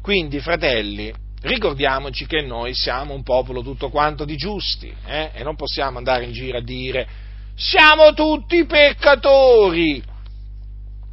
[0.02, 5.30] Quindi, fratelli, ricordiamoci che noi siamo un popolo tutto quanto di giusti eh?
[5.32, 7.26] e non possiamo andare in giro a dire
[7.58, 10.00] siamo tutti peccatori.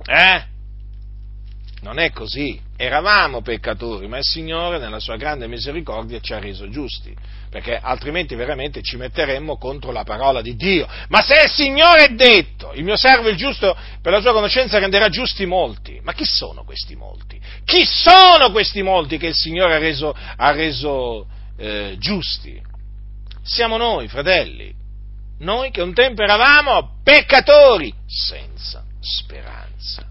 [0.05, 0.43] Eh?
[1.81, 2.61] Non è così.
[2.77, 7.15] Eravamo peccatori, ma il Signore nella sua grande misericordia ci ha reso giusti,
[7.55, 10.85] perché altrimenti veramente ci metteremmo contro la parola di Dio.
[11.07, 14.77] Ma se il Signore è detto, il mio servo il giusto per la sua conoscenza
[14.77, 17.39] renderà giusti molti, ma chi sono questi molti?
[17.63, 22.61] Chi sono questi molti che il Signore ha reso, ha reso eh, giusti?
[23.41, 24.73] Siamo noi, fratelli,
[25.39, 30.05] noi che un tempo eravamo peccatori senza speranza.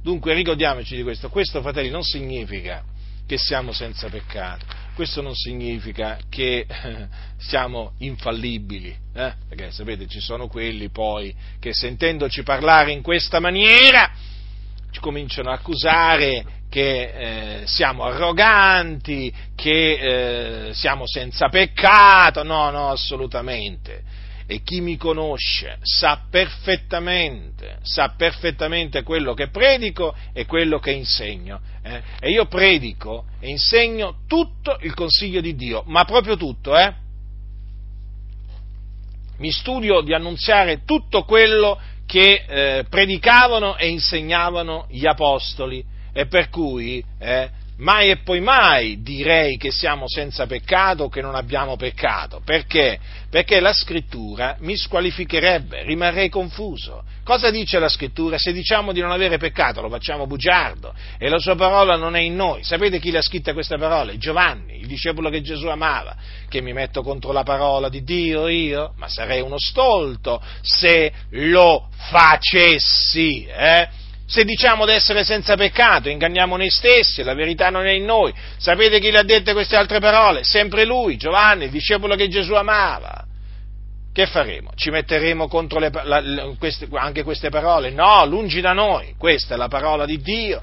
[0.00, 2.84] Dunque ricordiamoci di questo, questo fratelli non significa
[3.26, 9.34] che siamo senza peccato, questo non significa che eh, siamo infallibili, eh?
[9.48, 14.10] perché sapete ci sono quelli poi che sentendoci parlare in questa maniera
[14.90, 22.90] ci cominciano a accusare che eh, siamo arroganti, che eh, siamo senza peccato, no, no,
[22.90, 24.02] assolutamente.
[24.46, 31.60] E chi mi conosce sa perfettamente, sa perfettamente quello che predico e quello che insegno.
[31.82, 32.02] Eh?
[32.20, 36.92] E io predico e insegno tutto il consiglio di Dio, ma proprio tutto, eh?
[39.38, 46.48] Mi studio di annunziare tutto quello che eh, predicavano e insegnavano gli apostoli e per
[46.48, 51.76] cui eh, mai e poi mai direi che siamo senza peccato o che non abbiamo
[51.76, 52.40] peccato.
[52.44, 52.98] Perché?
[53.28, 57.02] Perché la scrittura mi squalificherebbe, rimarrei confuso.
[57.24, 58.36] Cosa dice la scrittura?
[58.38, 62.20] Se diciamo di non avere peccato lo facciamo bugiardo e la sua parola non è
[62.20, 62.62] in noi.
[62.62, 64.18] Sapete chi le ha scritte queste parole?
[64.18, 66.14] Giovanni, il discepolo che Gesù amava.
[66.48, 68.92] Che mi metto contro la parola di Dio io?
[68.96, 74.02] Ma sarei uno stolto se lo facessi, eh?
[74.26, 78.32] Se diciamo di essere senza peccato, inganniamo noi stessi, la verità non è in noi.
[78.56, 80.44] Sapete chi le ha dette queste altre parole?
[80.44, 83.26] Sempre lui, Giovanni, il discepolo che Gesù amava.
[84.12, 84.70] Che faremo?
[84.76, 86.22] Ci metteremo contro le, la,
[86.58, 87.90] queste, anche queste parole?
[87.90, 89.14] No, lungi da noi.
[89.18, 90.62] Questa è la parola di Dio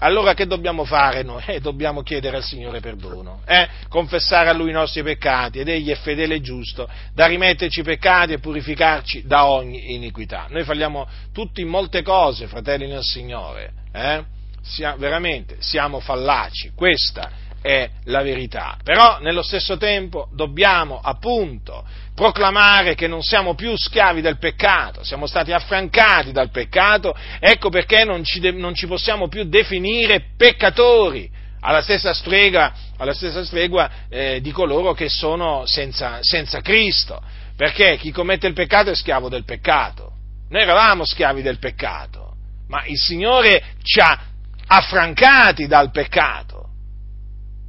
[0.00, 1.42] allora che dobbiamo fare noi?
[1.46, 3.68] Eh, dobbiamo chiedere al Signore perdono, eh?
[3.88, 7.82] confessare a Lui i nostri peccati ed Egli è fedele e giusto da rimetterci i
[7.82, 10.46] peccati e purificarci da ogni iniquità.
[10.48, 14.24] Noi falliamo tutti in molte cose, fratelli nel Signore, eh?
[14.62, 17.30] Sia, veramente siamo fallaci, questa
[17.62, 18.78] è la verità.
[18.82, 21.84] Però nello stesso tempo dobbiamo appunto
[22.20, 28.04] proclamare che non siamo più schiavi del peccato, siamo stati affrancati dal peccato, ecco perché
[28.04, 31.30] non ci, de- non ci possiamo più definire peccatori,
[31.60, 37.22] alla stessa stregua, alla stessa stregua eh, di coloro che sono senza, senza Cristo,
[37.56, 40.12] perché chi commette il peccato è schiavo del peccato.
[40.50, 42.34] Noi eravamo schiavi del peccato,
[42.68, 44.20] ma il Signore ci ha
[44.66, 46.68] affrancati dal peccato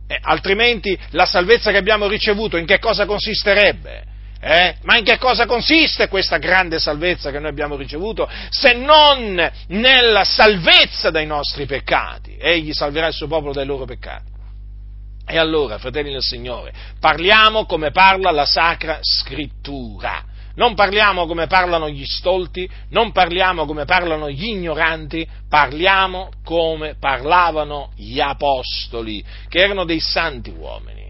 [0.08, 4.11] eh, altrimenti la salvezza che abbiamo ricevuto in che cosa consisterebbe?
[4.44, 4.78] Eh?
[4.82, 10.24] Ma in che cosa consiste questa grande salvezza che noi abbiamo ricevuto se non nella
[10.24, 12.38] salvezza dai nostri peccati?
[12.40, 14.30] Egli salverà il suo popolo dai loro peccati.
[15.28, 20.26] E allora, fratelli del Signore, parliamo come parla la Sacra Scrittura
[20.56, 27.92] non parliamo come parlano gli stolti, non parliamo come parlano gli ignoranti, parliamo come parlavano
[27.96, 31.01] gli apostoli, che erano dei santi uomini,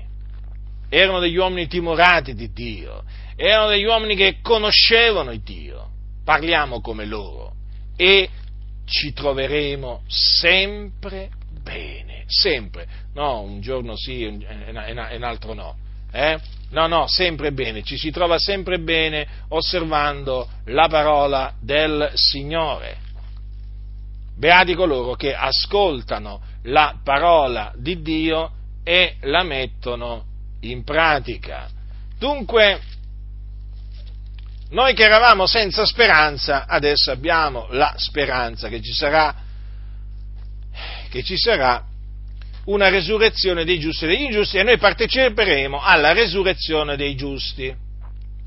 [0.94, 3.04] erano degli uomini timorati di Dio,
[3.38, 5.88] erano degli uomini che conoscevano Dio.
[6.26, 7.54] Parliamo come loro
[7.96, 8.30] e
[8.86, 11.30] ci troveremo sempre
[11.64, 15.78] bene, sempre, no, un giorno sì e un altro no.
[16.12, 16.38] Eh?
[16.72, 22.98] No, no, sempre bene, ci si trova sempre bene osservando la parola del Signore.
[24.38, 28.52] Beati coloro che ascoltano la parola di Dio
[28.84, 30.31] e la mettono
[30.62, 31.70] in pratica.
[32.18, 32.80] Dunque,
[34.70, 39.36] noi che eravamo senza speranza, adesso abbiamo la speranza che ci sarà,
[41.10, 41.86] che ci sarà
[42.66, 47.74] una resurrezione dei giusti e degli ingiusti e noi parteciperemo alla resurrezione dei giusti.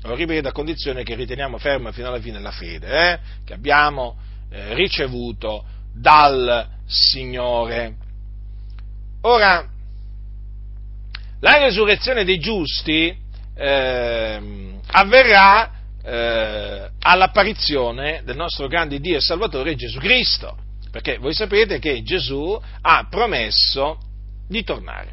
[0.03, 4.17] Lo ripeto a condizione che riteniamo ferma fino alla fine la fede eh, che abbiamo
[4.51, 7.95] eh, ricevuto dal Signore.
[9.21, 9.67] Ora,
[11.39, 13.15] la resurrezione dei giusti
[13.55, 14.41] eh,
[14.91, 15.71] avverrà
[16.03, 20.57] eh, all'apparizione del nostro grande Dio e Salvatore Gesù Cristo
[20.95, 23.97] perché voi sapete che Gesù ha promesso
[24.47, 25.11] di tornare.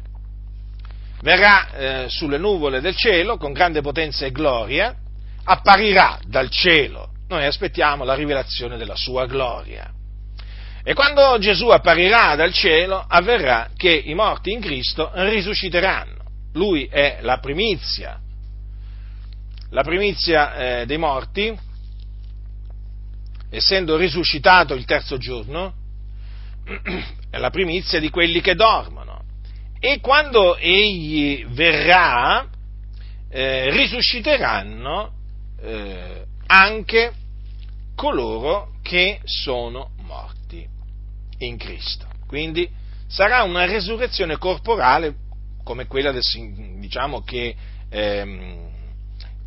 [1.19, 4.95] Verrà eh, sulle nuvole del cielo con grande potenza e gloria,
[5.43, 7.09] apparirà dal cielo.
[7.27, 9.91] Noi aspettiamo la rivelazione della sua gloria.
[10.85, 16.23] E quando Gesù apparirà dal cielo, avverrà che i morti in Cristo risusciteranno.
[16.53, 18.19] Lui è la primizia,
[19.69, 21.57] la primizia eh, dei morti,
[23.49, 25.73] essendo risuscitato il terzo giorno,
[27.31, 29.21] è la primizia di quelli che dormono
[29.85, 32.47] e quando egli verrà
[33.29, 35.11] eh, risusciteranno
[35.59, 37.11] eh, anche
[37.93, 39.92] coloro che sono
[41.39, 42.07] in Cristo.
[42.27, 42.69] Quindi
[43.07, 45.15] sarà una resurrezione corporale
[45.63, 46.23] come quella del,
[46.79, 47.55] diciamo, che,
[47.89, 48.69] ehm,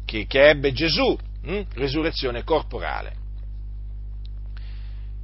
[0.04, 1.62] che, che, ebbe Gesù, hm?
[1.74, 3.24] resurrezione corporale.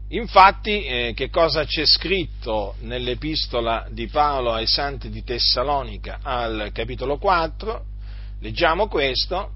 [0.08, 7.16] Infatti, eh, che cosa c'è scritto nell'epistola di Paolo ai Santi di Tessalonica al capitolo
[7.16, 7.84] 4?
[8.40, 9.52] Leggiamo questo,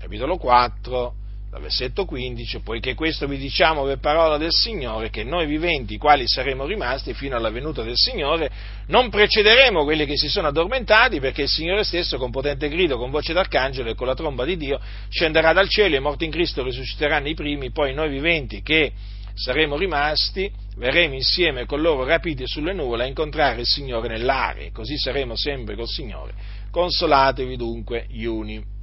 [0.00, 1.14] capitolo 4,
[1.56, 6.24] dal versetto 15, poiché questo vi diciamo per parola del Signore, che noi viventi, quali
[6.26, 8.50] saremo rimasti fino alla venuta del Signore,
[8.88, 13.10] non precederemo quelli che si sono addormentati, perché il Signore stesso, con potente grido, con
[13.10, 14.78] voce d'arcangelo e con la tromba di Dio,
[15.08, 18.92] scenderà dal cielo e i morti in Cristo risusciteranno i primi, poi noi viventi che
[19.34, 24.98] saremo rimasti, verremo insieme con loro rapiti sulle nuvole a incontrare il Signore nell'aria, così
[24.98, 26.34] saremo sempre col Signore.
[26.70, 28.74] Consolatevi dunque gli uni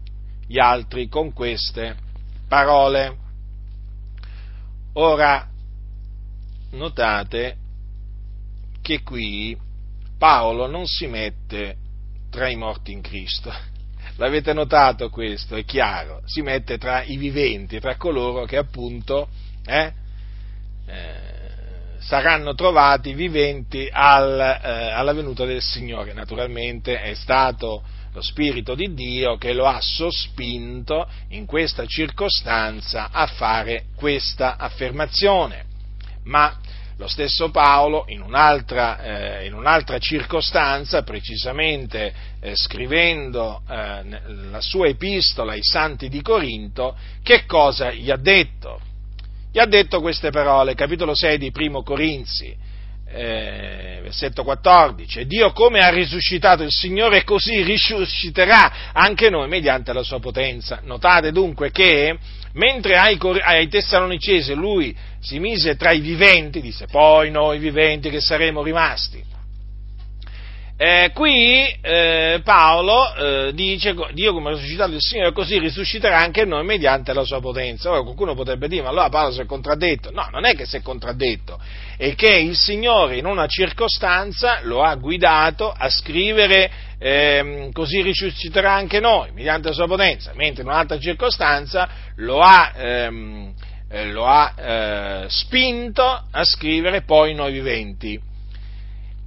[0.46, 2.03] gli altri con queste
[2.54, 3.18] parole.
[4.93, 5.49] Ora,
[6.74, 7.58] notate
[8.80, 9.58] che qui
[10.20, 11.78] Paolo non si mette
[12.30, 13.51] tra i morti in Cristo.
[14.18, 15.56] L'avete notato questo?
[15.56, 19.30] È chiaro, si mette tra i viventi, tra coloro che appunto
[19.66, 19.91] eh,
[20.86, 26.14] eh, saranno trovati viventi al, eh, alla venuta del Signore.
[26.14, 27.82] Naturalmente è stato
[28.14, 35.66] lo Spirito di Dio che lo ha sospinto in questa circostanza a fare questa affermazione.
[36.26, 36.55] Ma
[36.97, 44.03] lo stesso Paolo, in un'altra, eh, in un'altra circostanza, precisamente eh, scrivendo eh,
[44.49, 48.80] la sua epistola ai santi di Corinto, che cosa gli ha detto?
[49.51, 52.55] Gli ha detto queste parole, capitolo 6 di Primo Corinzi,
[53.06, 60.04] eh, versetto 14, Dio come ha risuscitato il Signore così risusciterà anche noi mediante la
[60.04, 60.80] sua potenza.
[60.84, 62.18] Notate dunque che
[62.54, 68.20] mentre ai, ai Tessalonicesi lui si mise tra i viventi, disse poi noi viventi che
[68.20, 69.24] saremo rimasti,
[70.76, 76.46] eh, qui eh, Paolo eh, dice Dio come ha risuscitato il Signore così risusciterà anche
[76.46, 77.92] noi mediante la sua potenza.
[77.92, 80.10] Ora qualcuno potrebbe dire ma allora Paolo si è contraddetto.
[80.12, 81.60] No, non è che si è contraddetto,
[81.96, 88.74] è che il Signore in una circostanza lo ha guidato a scrivere ehm, così risusciterà
[88.74, 93.54] anche noi mediante la sua potenza, mentre in un'altra circostanza lo ha, ehm,
[93.90, 98.32] eh, lo ha eh, spinto a scrivere poi noi viventi.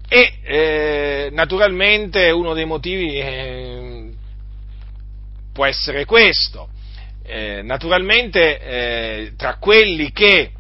[0.09, 4.11] E eh, naturalmente uno dei motivi eh,
[5.53, 6.69] può essere questo.
[7.25, 10.53] Eh, naturalmente eh, tra quelli, che,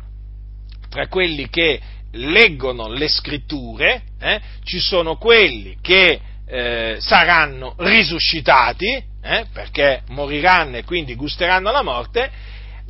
[0.88, 1.80] tra, quelli che,
[2.12, 9.14] leggono le scritture eh, ci sono quelli che eh, saranno risuscitati
[9.52, 12.30] perché moriranno e quindi gusteranno la morte,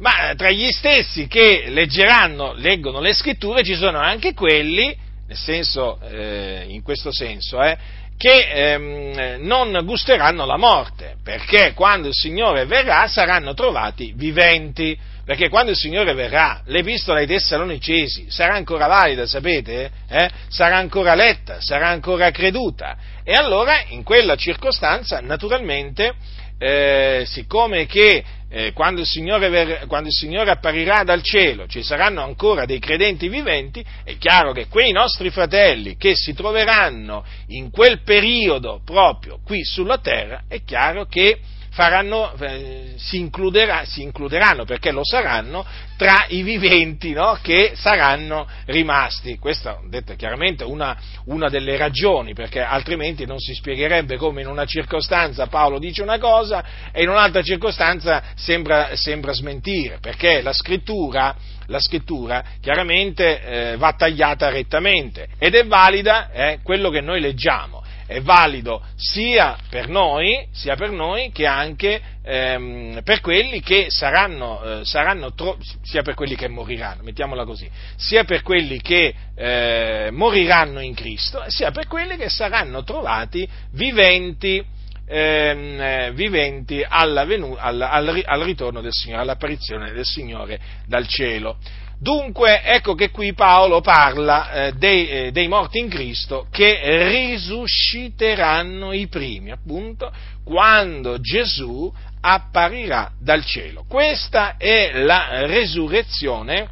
[0.00, 4.94] ma tra gli stessi che leggeranno, leggono le scritture ci sono anche quelli
[5.26, 7.76] nel senso, eh, in questo senso, eh,
[8.16, 15.48] che ehm, non gusteranno la morte, perché quando il Signore verrà saranno trovati viventi, perché
[15.48, 19.90] quando il Signore verrà, l'epistola ai Tessalonicesi sarà ancora valida, sapete?
[20.08, 20.30] Eh?
[20.48, 26.14] Sarà ancora letta, sarà ancora creduta, e allora in quella circostanza, naturalmente,
[26.58, 29.06] eh, siccome che eh, quando, il
[29.50, 34.52] ver- quando, il Signore apparirà dal cielo ci saranno ancora dei credenti viventi, è chiaro
[34.52, 40.62] che quei nostri fratelli che si troveranno in quel periodo proprio qui sulla terra, è
[40.64, 41.38] chiaro che
[41.76, 45.62] faranno, eh, si, includerà, si, includeranno, perché lo saranno,
[45.98, 49.36] tra i viventi no, che saranno rimasti.
[49.36, 50.96] Questa è chiaramente una,
[51.26, 56.18] una, delle ragioni, perché altrimenti non si spiegherebbe come in una circostanza Paolo dice una
[56.18, 63.76] cosa e in un'altra circostanza sembra, sembra smentire, perché la scrittura, la scrittura chiaramente eh,
[63.76, 67.75] va tagliata rettamente ed è valida eh, quello che noi leggiamo
[68.06, 74.62] è valido sia per noi, sia per noi che anche ehm, per quelli che saranno,
[74.62, 80.08] eh, saranno tro- sia per quelli che moriranno, mettiamola così, sia per quelli che eh,
[80.12, 84.64] moriranno in Cristo, sia per quelli che saranno trovati viventi,
[85.06, 86.84] ehm, eh, viventi
[87.26, 91.58] venu- al, al, al ritorno del Signore, all'apparizione del Signore dal cielo.
[91.98, 96.78] Dunque, ecco che qui Paolo parla eh, dei, eh, dei, morti in Cristo che
[97.08, 100.12] risusciteranno i primi, appunto,
[100.44, 101.90] quando Gesù
[102.20, 103.84] apparirà dal cielo.
[103.88, 106.68] Questa è la resurrezione,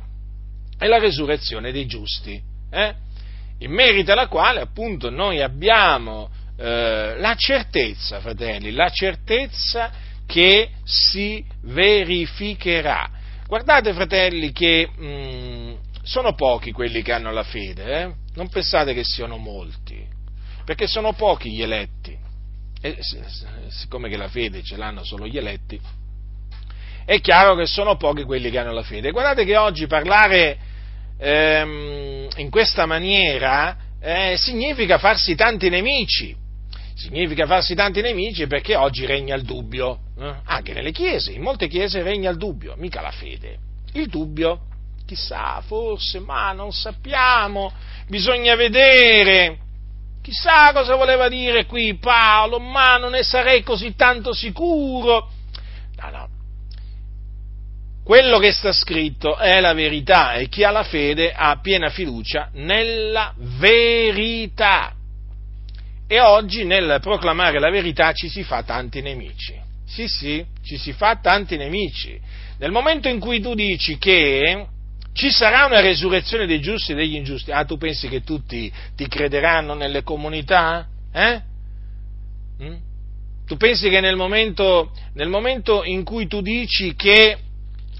[0.76, 2.38] è la resurrezione dei giusti,
[2.70, 2.94] eh?
[3.60, 9.90] in merito alla quale, appunto, noi abbiamo eh, la certezza, fratelli, la certezza
[10.26, 13.13] che si verificherà
[13.46, 18.12] Guardate, fratelli, che mh, mm, sono pochi quelli che hanno la fede, eh?
[18.34, 20.06] non pensate che siano molti,
[20.64, 22.16] perché sono pochi gli eletti.
[22.80, 22.98] E
[23.70, 25.80] siccome che la fede ce l'hanno solo gli eletti,
[27.06, 29.10] è chiaro che sono pochi quelli che hanno la fede.
[29.10, 30.58] Guardate che oggi parlare
[31.18, 36.36] ehm, in questa maniera eh, significa farsi tanti nemici,
[36.94, 40.34] significa farsi tanti nemici perché oggi regna il dubbio, eh?
[40.44, 43.58] anche nelle chiese, in molte chiese regna il dubbio, mica la fede,
[43.92, 44.60] il dubbio,
[45.06, 47.72] chissà, forse, ma non sappiamo,
[48.06, 49.58] bisogna vedere,
[50.22, 55.30] chissà cosa voleva dire qui Paolo, ma non ne sarei così tanto sicuro.
[55.96, 56.28] No, no,
[58.04, 62.50] quello che sta scritto è la verità e chi ha la fede ha piena fiducia
[62.52, 64.92] nella verità.
[66.06, 69.54] E oggi nel proclamare la verità ci si fa tanti nemici.
[69.86, 72.20] Sì, sì, ci si fa tanti nemici.
[72.58, 74.66] Nel momento in cui tu dici che
[75.12, 79.06] ci sarà una resurrezione dei giusti e degli ingiusti, ah, tu pensi che tutti ti
[79.06, 80.86] crederanno nelle comunità?
[81.12, 81.40] Eh?
[82.62, 82.74] Mm?
[83.46, 87.38] Tu pensi che nel momento, nel momento in cui tu dici che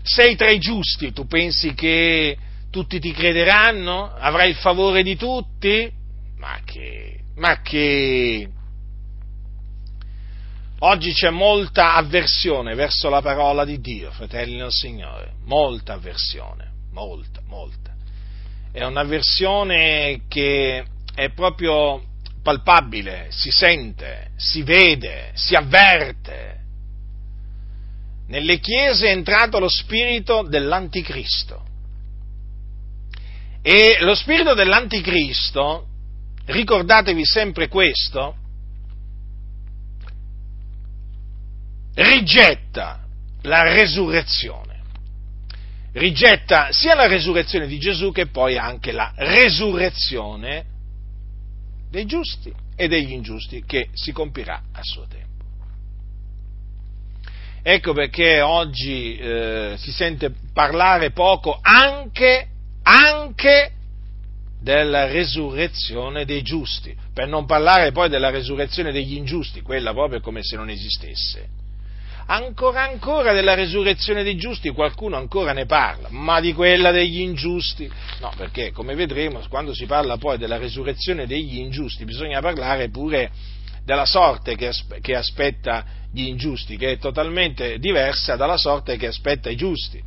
[0.03, 2.37] sei tra i giusti, tu pensi che
[2.71, 4.13] tutti ti crederanno?
[4.15, 5.91] Avrai il favore di tutti?
[6.39, 8.49] Ma che, ma che...
[10.81, 17.41] Oggi c'è molta avversione verso la parola di Dio, fratelli del Signore, molta avversione, molta,
[17.47, 17.95] molta.
[18.71, 22.03] È un'avversione che è proprio
[22.43, 26.55] palpabile, si sente, si vede, si avverte,
[28.27, 31.63] nelle chiese è entrato lo spirito dell'anticristo.
[33.63, 35.87] E lo spirito dell'anticristo,
[36.47, 38.37] ricordatevi sempre questo,
[41.95, 43.01] rigetta
[43.43, 44.73] la resurrezione.
[45.93, 50.65] Rigetta sia la resurrezione di Gesù che poi anche la resurrezione
[51.89, 55.23] dei giusti e degli ingiusti che si compirà a suo tempo.
[57.63, 62.49] Ecco perché oggi eh, si sente parlare poco anche,
[62.83, 63.73] anche
[64.65, 70.43] della resurrezione dei giusti, per non parlare poi della resurrezione degli ingiusti, quella proprio come
[70.43, 71.49] se non esistesse.
[72.27, 77.87] Ancora ancora della resurrezione dei giusti qualcuno ancora ne parla, ma di quella degli ingiusti
[78.21, 83.31] no, perché come vedremo quando si parla poi della resurrezione degli ingiusti bisogna parlare pure
[83.85, 89.51] della sorte che, che aspetta gli ingiusti, che è totalmente diversa dalla sorte che aspetta
[89.51, 90.03] i giusti.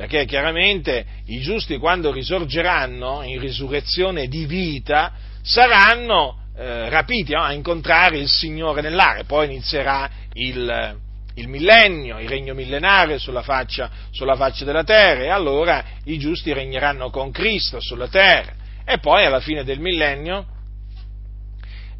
[0.00, 7.42] Perché chiaramente i giusti quando risorgeranno in risurrezione di vita saranno eh, rapiti no?
[7.42, 10.96] a incontrare il Signore nell'aria, poi inizierà il,
[11.34, 16.54] il millennio, il regno millenario sulla faccia, sulla faccia, della terra e allora i giusti
[16.54, 18.54] regneranno con Cristo sulla terra
[18.86, 20.46] e poi alla fine del millennio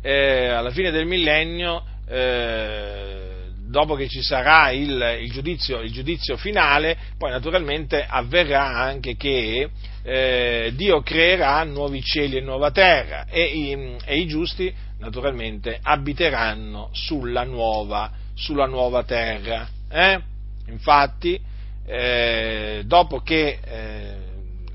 [0.00, 3.29] eh, alla fine del millennio, eh,
[3.70, 9.70] dopo che ci sarà il, il, giudizio, il, giudizio, finale, poi naturalmente avverrà anche che
[10.02, 16.90] eh, Dio creerà nuovi cieli e nuova terra e i, e i giusti naturalmente abiteranno
[16.92, 19.68] sulla nuova, sulla nuova terra.
[19.88, 20.20] Eh?
[20.66, 21.40] Infatti,
[21.86, 24.29] eh, dopo che eh,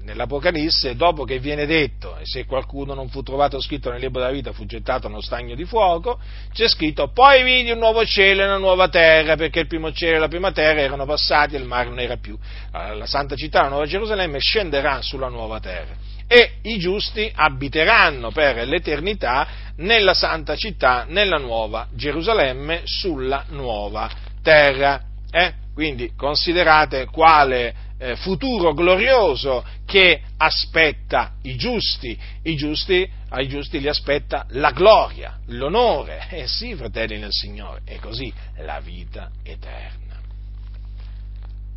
[0.05, 4.31] nell'Apocalisse, dopo che viene detto, e se qualcuno non fu trovato scritto nel libro della
[4.31, 6.19] vita fu gettato nello stagno di fuoco,
[6.53, 10.15] c'è scritto, poi vidi un nuovo cielo e una nuova terra, perché il primo cielo
[10.15, 12.37] e la prima terra erano passati e il mare non era più.
[12.71, 18.67] La Santa Città, la Nuova Gerusalemme, scenderà sulla nuova terra e i giusti abiteranno per
[18.67, 19.47] l'eternità
[19.77, 24.09] nella Santa Città, nella Nuova Gerusalemme, sulla nuova
[24.41, 25.01] terra.
[25.29, 25.53] Eh?
[25.73, 32.17] Quindi considerate quale eh, futuro glorioso che aspetta i giusti.
[32.43, 36.27] I giusti, ai giusti li aspetta la gloria, l'onore.
[36.29, 40.03] Eh sì, fratelli nel Signore, è così, la vita eterna.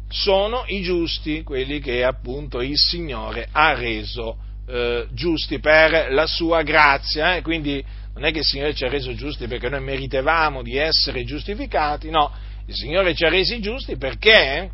[0.09, 6.63] Sono i giusti quelli che appunto il Signore ha reso eh, giusti per la sua
[6.63, 7.43] grazia, eh?
[7.43, 11.25] quindi non è che il Signore ci ha reso giusti perché noi meritevamo di essere
[11.25, 12.33] giustificati, no,
[12.67, 14.71] il Signore ci ha resi giusti perché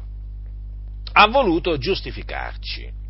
[1.17, 3.03] ha voluto giustificarci.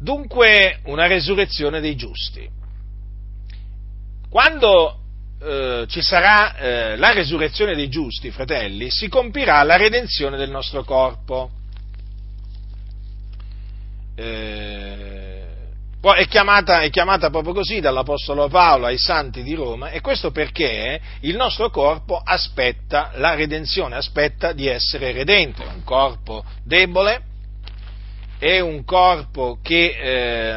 [0.00, 2.48] Dunque una resurrezione dei giusti.
[4.28, 5.00] Quando
[5.40, 10.82] eh, ci sarà eh, la resurrezione dei giusti, fratelli, si compirà la redenzione del nostro
[10.84, 11.50] corpo.
[14.16, 14.87] Eh,
[16.00, 21.00] è chiamata, è chiamata, proprio così dall'Apostolo Paolo ai santi di Roma e questo perché
[21.20, 27.22] il nostro corpo aspetta la redenzione, aspetta di essere redento, è un corpo debole,
[28.38, 30.50] è un corpo che eh,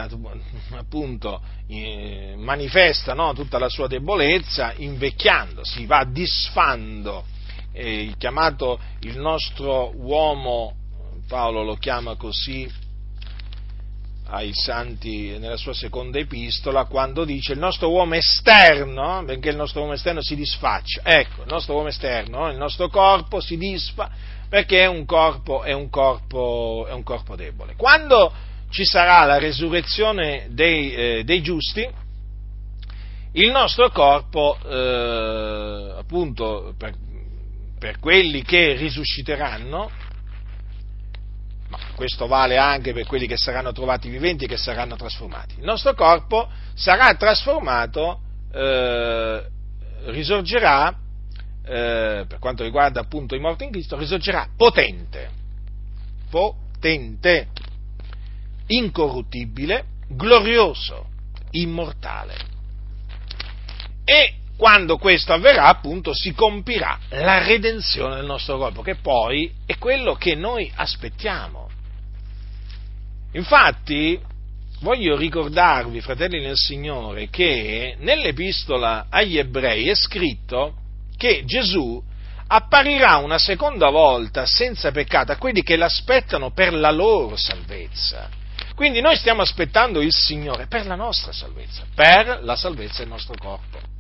[0.78, 7.26] appunto eh, manifesta no, tutta la sua debolezza invecchiando, si va disfando,
[7.72, 10.76] eh, chiamato il nostro uomo,
[11.28, 12.70] Paolo lo chiama così,
[14.32, 19.82] ai santi nella sua seconda epistola quando dice il nostro uomo esterno, benché il nostro
[19.82, 24.10] uomo esterno si disfaccia, ecco, il nostro uomo esterno, il nostro corpo si disfa
[24.48, 27.76] perché è un corpo, è un corpo, è un corpo debole.
[27.76, 28.32] Quando
[28.70, 31.86] ci sarà la resurrezione dei, eh, dei giusti,
[33.34, 36.94] il nostro corpo, eh, appunto, per,
[37.80, 39.90] per quelli che risusciteranno,
[41.72, 45.56] ma questo vale anche per quelli che saranno trovati viventi e che saranno trasformati.
[45.58, 48.20] Il nostro corpo sarà trasformato,
[48.52, 49.46] eh,
[50.08, 50.94] risorgerà,
[51.64, 55.30] eh, per quanto riguarda appunto i morti in Cristo, risorgerà potente,
[56.30, 57.48] potente,
[58.68, 61.08] incorruttibile, glorioso,
[61.52, 62.36] immortale.
[64.04, 69.78] E quando questo avverrà, appunto, si compirà la redenzione del nostro corpo, che poi è
[69.78, 71.70] quello che noi aspettiamo.
[73.34, 74.20] Infatti,
[74.82, 80.76] voglio ricordarvi, fratelli nel Signore, che nell'epistola agli ebrei è scritto
[81.18, 82.02] che Gesù
[82.48, 88.30] apparirà una seconda volta senza peccato a quelli che l'aspettano per la loro salvezza.
[88.76, 93.36] Quindi noi stiamo aspettando il Signore per la nostra salvezza, per la salvezza del nostro
[93.40, 93.91] corpo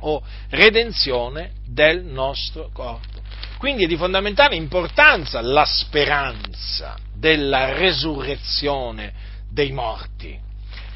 [0.00, 3.20] o redenzione del nostro corpo.
[3.58, 9.12] Quindi è di fondamentale importanza la speranza della resurrezione
[9.50, 10.38] dei morti,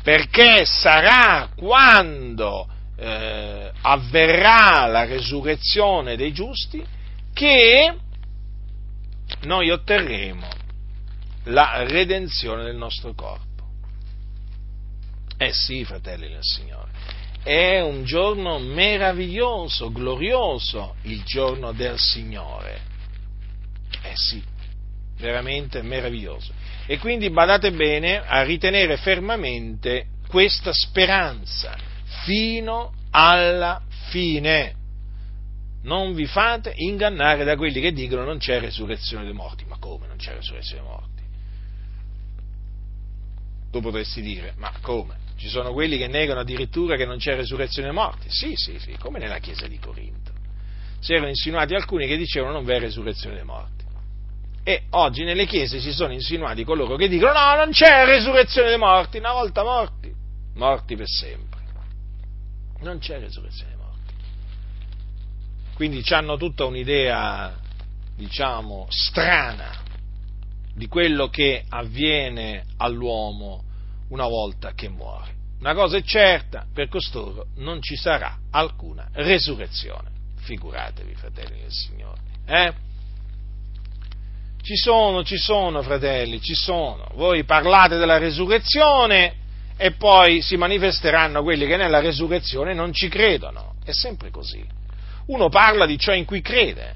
[0.02, 6.84] perché sarà quando eh, avverrà la resurrezione dei giusti
[7.32, 7.94] che
[9.42, 10.48] noi otterremo
[11.44, 13.48] la redenzione del nostro corpo.
[15.38, 16.79] Eh sì, fratelli del Signore
[17.42, 22.80] è un giorno meraviglioso, glorioso, il giorno del Signore.
[24.02, 24.42] Eh sì,
[25.18, 26.52] veramente meraviglioso.
[26.86, 31.76] E quindi badate bene a ritenere fermamente questa speranza
[32.24, 34.74] fino alla fine.
[35.82, 39.64] Non vi fate ingannare da quelli che dicono non c'è resurrezione dei morti.
[39.66, 41.22] Ma come non c'è resurrezione dei morti?
[43.70, 45.16] Tu potresti dire, ma come?
[45.40, 48.26] Ci sono quelli che negano addirittura che non c'è resurrezione dei morti.
[48.28, 50.32] Sì, sì, sì, come nella chiesa di Corinto.
[50.98, 53.82] Si erano insinuati alcuni che dicevano non v'è resurrezione dei morti.
[54.62, 58.76] E oggi nelle chiese si sono insinuati coloro che dicono no, non c'è resurrezione dei
[58.76, 60.14] morti, una volta morti,
[60.56, 61.60] morti per sempre.
[62.80, 64.12] Non c'è resurrezione dei morti.
[65.72, 67.56] Quindi hanno tutta un'idea,
[68.14, 69.70] diciamo, strana
[70.74, 73.64] di quello che avviene all'uomo
[74.10, 75.38] una volta che muore.
[75.60, 80.08] Una cosa è certa, per costoro non ci sarà alcuna resurrezione.
[80.38, 82.20] Figuratevi, fratelli del Signore.
[82.46, 82.72] Eh?
[84.62, 87.08] Ci sono, ci sono, fratelli, ci sono.
[87.14, 89.34] Voi parlate della resurrezione
[89.76, 93.74] e poi si manifesteranno quelli che nella resurrezione non ci credono.
[93.84, 94.64] È sempre così.
[95.26, 96.94] Uno parla di ciò in cui crede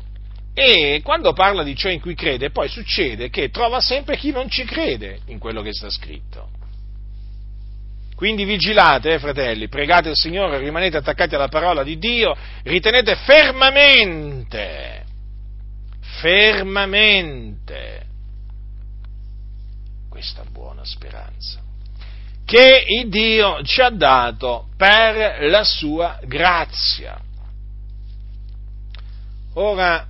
[0.54, 4.48] e quando parla di ciò in cui crede poi succede che trova sempre chi non
[4.48, 6.48] ci crede in quello che sta scritto.
[8.14, 15.04] Quindi vigilate, eh, fratelli, pregate il Signore, rimanete attaccati alla parola di Dio, ritenete fermamente,
[16.20, 18.06] fermamente
[20.08, 21.60] questa buona speranza
[22.44, 27.18] che il Dio ci ha dato per la sua grazia.
[29.54, 30.06] Ora,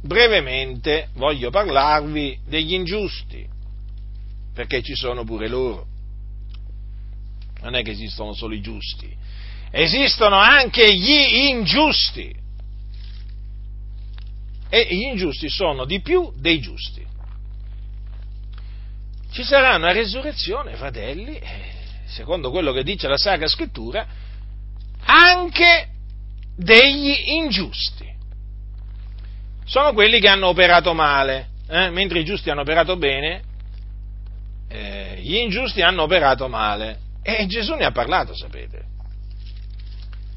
[0.00, 3.46] brevemente voglio parlarvi degli ingiusti,
[4.54, 5.86] perché ci sono pure loro
[7.62, 9.14] non è che esistono solo i giusti,
[9.70, 12.44] esistono anche gli ingiusti.
[14.68, 17.04] E gli ingiusti sono di più dei giusti.
[19.30, 21.40] Ci sarà una resurrezione, fratelli,
[22.06, 24.06] secondo quello che dice la Sacra Scrittura,
[25.04, 25.88] anche
[26.56, 28.04] degli ingiusti.
[29.64, 31.90] Sono quelli che hanno operato male, eh?
[31.90, 33.42] mentre i giusti hanno operato bene,
[34.68, 37.00] eh, gli ingiusti hanno operato male.
[37.28, 38.84] E Gesù ne ha parlato, sapete.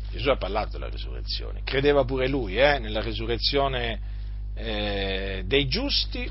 [0.10, 1.62] Gesù ha parlato della risurrezione.
[1.64, 4.00] Credeva pure lui eh, nella risurrezione
[4.56, 6.28] eh, dei giusti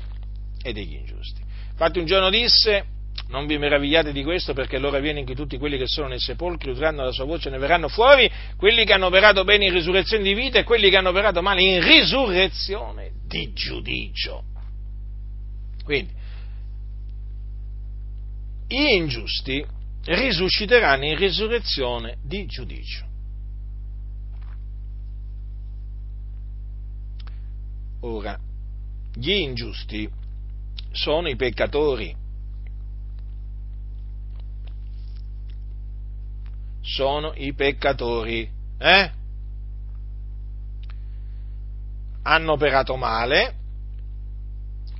[0.61, 1.41] e degli ingiusti.
[1.71, 2.83] Infatti un giorno disse,
[3.29, 6.19] non vi meravigliate di questo perché l'ora viene in cui tutti quelli che sono nei
[6.19, 9.71] sepolcri udranno la sua voce e ne verranno fuori, quelli che hanno operato bene in
[9.71, 14.43] risurrezione di vita e quelli che hanno operato male in risurrezione di giudicio.
[15.85, 16.11] Quindi,
[18.67, 23.07] gli ingiusti risusciteranno in risurrezione di giudizio.
[28.01, 28.39] Ora,
[29.13, 30.09] gli ingiusti
[30.91, 32.15] sono i peccatori,
[36.81, 39.11] sono i peccatori, eh?
[42.21, 43.55] Hanno operato male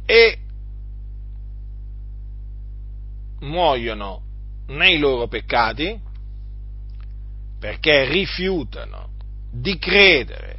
[0.06, 0.40] e
[3.40, 4.29] muoiono
[4.70, 6.00] nei loro peccati
[7.60, 9.10] perché rifiutano
[9.52, 10.58] di credere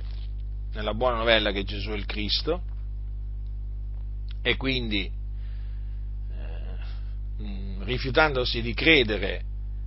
[0.73, 2.63] nella buona novella che Gesù è il Cristo
[4.43, 5.11] e quindi
[6.31, 9.45] eh, mm, rifiutandosi di credere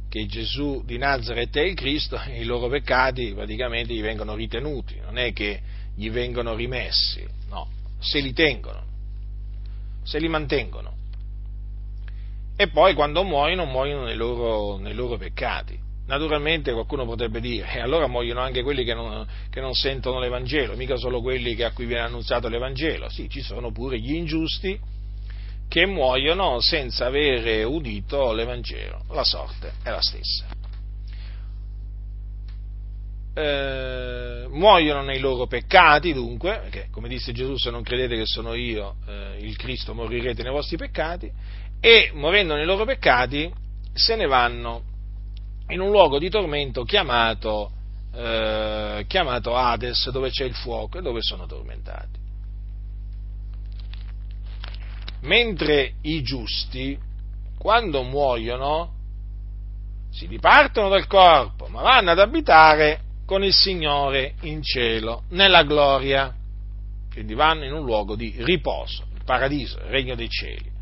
[0.09, 5.17] che Gesù di Nazareth è il Cristo, i loro peccati praticamente gli vengono ritenuti, non
[5.17, 5.61] è che
[5.95, 7.69] gli vengono rimessi, no,
[7.99, 8.83] se li tengono,
[10.03, 11.01] se li mantengono.
[12.63, 15.77] E poi quando muoiono, muoiono nei loro, nei loro peccati.
[16.07, 20.73] Naturalmente qualcuno potrebbe dire, e allora muoiono anche quelli che non, che non, sentono l'Evangelo,
[20.77, 24.79] mica solo quelli a cui viene annunziato l'Evangelo, sì, ci sono pure gli ingiusti
[25.67, 30.45] che muoiono senza avere udito l'Evangelo, la sorte è la stessa.
[33.35, 38.53] Eh, muoiono nei loro peccati, dunque, perché come disse Gesù, se non credete che sono
[38.53, 41.29] io eh, il Cristo, morirete nei vostri peccati,
[41.85, 43.53] e morendo nei loro peccati
[43.91, 44.83] se ne vanno
[45.67, 47.71] in un luogo di tormento chiamato,
[48.15, 52.21] eh, chiamato Hades, dove c'è il fuoco e dove sono tormentati.
[55.23, 56.97] Mentre i giusti,
[57.57, 58.93] quando muoiono,
[60.09, 66.33] si dipartono dal corpo, ma vanno ad abitare con il Signore in cielo, nella gloria.
[67.11, 70.72] Quindi vanno in un luogo di riposo, il paradiso, il regno dei cieli.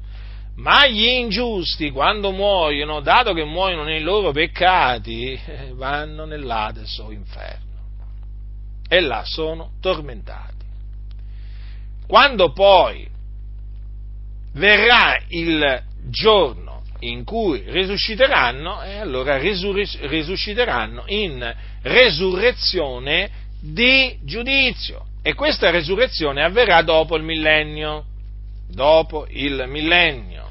[0.56, 7.12] Ma gli ingiusti, quando muoiono, dato che muoiono nei loro peccati, eh, vanno nell'Ades o
[7.12, 7.70] inferno.
[8.88, 10.66] E là sono tormentati.
[12.06, 13.08] Quando poi
[14.54, 23.30] verrà il giorno in cui risusciteranno, e allora risusciteranno in resurrezione
[23.62, 25.06] di giudizio.
[25.24, 28.06] E questa resurrezione avverrà dopo il millennio.
[28.72, 30.42] Dopo il millennio.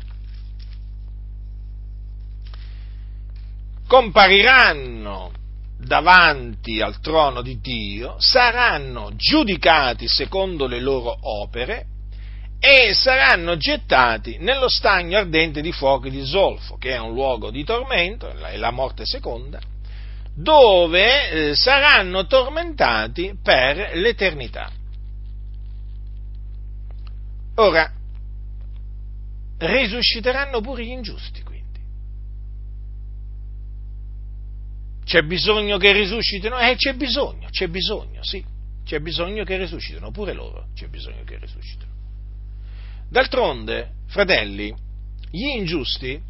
[3.90, 5.32] compariranno
[5.76, 11.86] davanti al trono di Dio, saranno giudicati secondo le loro opere
[12.60, 17.50] e saranno gettati nello stagno ardente di fuoco e di zolfo, che è un luogo
[17.50, 19.58] di tormento, è la morte seconda,
[20.36, 24.70] dove eh, saranno tormentati per l'eternità.
[27.56, 27.90] Ora,
[29.60, 31.48] risusciteranno pure gli ingiusti.
[35.10, 36.56] C'è bisogno che risuscitino?
[36.60, 38.44] Eh, c'è bisogno, c'è bisogno, sì,
[38.84, 41.90] c'è bisogno che risuscitino, pure loro c'è bisogno che risuscitino.
[43.08, 44.72] D'altronde, fratelli,
[45.28, 46.22] gli ingiusti,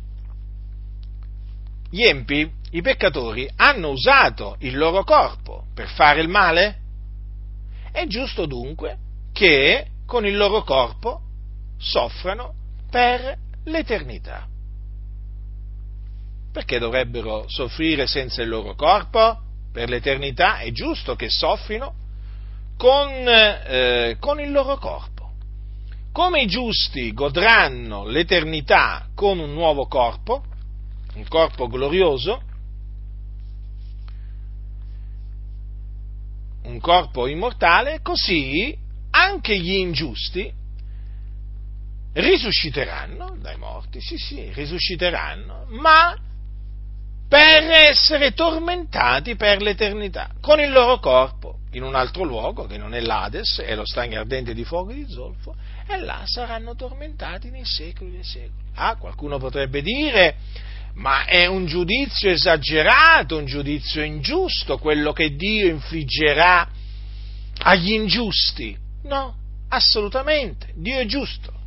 [1.91, 6.79] gli empi, i peccatori hanno usato il loro corpo per fare il male?
[7.93, 8.97] È giusto dunque
[9.35, 11.21] che con il loro corpo
[11.77, 12.55] soffrano
[12.91, 14.47] per l'eternità.
[16.53, 19.39] Perché dovrebbero soffrire senza il loro corpo?
[19.73, 21.95] Per l'eternità è giusto che soffrino
[22.77, 25.31] con, eh, con il loro corpo.
[26.13, 30.43] Come i giusti godranno l'eternità con un nuovo corpo,
[31.15, 32.43] un corpo glorioso,
[36.65, 38.77] un corpo immortale, così
[39.11, 40.53] anche gli ingiusti
[42.13, 46.17] risusciteranno dai morti, sì sì, risusciteranno, ma
[47.29, 52.95] per essere tormentati per l'eternità, con il loro corpo, in un altro luogo, che non
[52.95, 55.55] è l'Ades, è lo stagno ardente di fuoco e di zolfo,
[55.87, 58.65] e là saranno tormentati nei secoli dei secoli.
[58.75, 60.37] Ah, qualcuno potrebbe dire,
[60.95, 66.69] ma è un giudizio esagerato, un giudizio ingiusto, quello che Dio infliggerà
[67.59, 68.77] agli ingiusti.
[69.05, 69.37] No,
[69.69, 71.59] assolutamente, Dio è giusto.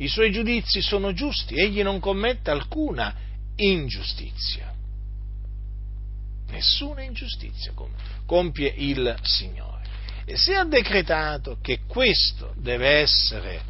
[0.00, 3.14] I suoi giudizi sono giusti, egli non commette alcuna
[3.56, 4.72] ingiustizia.
[6.48, 7.74] Nessuna ingiustizia
[8.24, 9.84] compie il Signore.
[10.24, 13.62] E se ha decretato che questo deve essere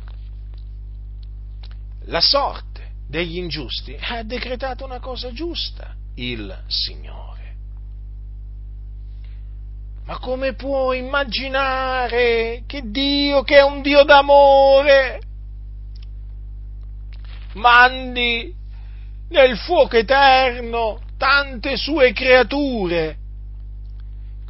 [2.05, 7.57] la sorte degli ingiusti, ha decretato una cosa giusta il Signore.
[10.05, 15.23] Ma come può immaginare che Dio, che è un Dio d'amore,
[17.55, 18.55] mandi
[19.29, 23.17] nel fuoco eterno tante sue creature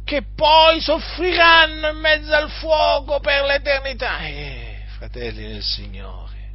[0.03, 4.19] che poi soffriranno in mezzo al fuoco per l'eternità.
[4.19, 6.53] Eh, fratelli del Signore,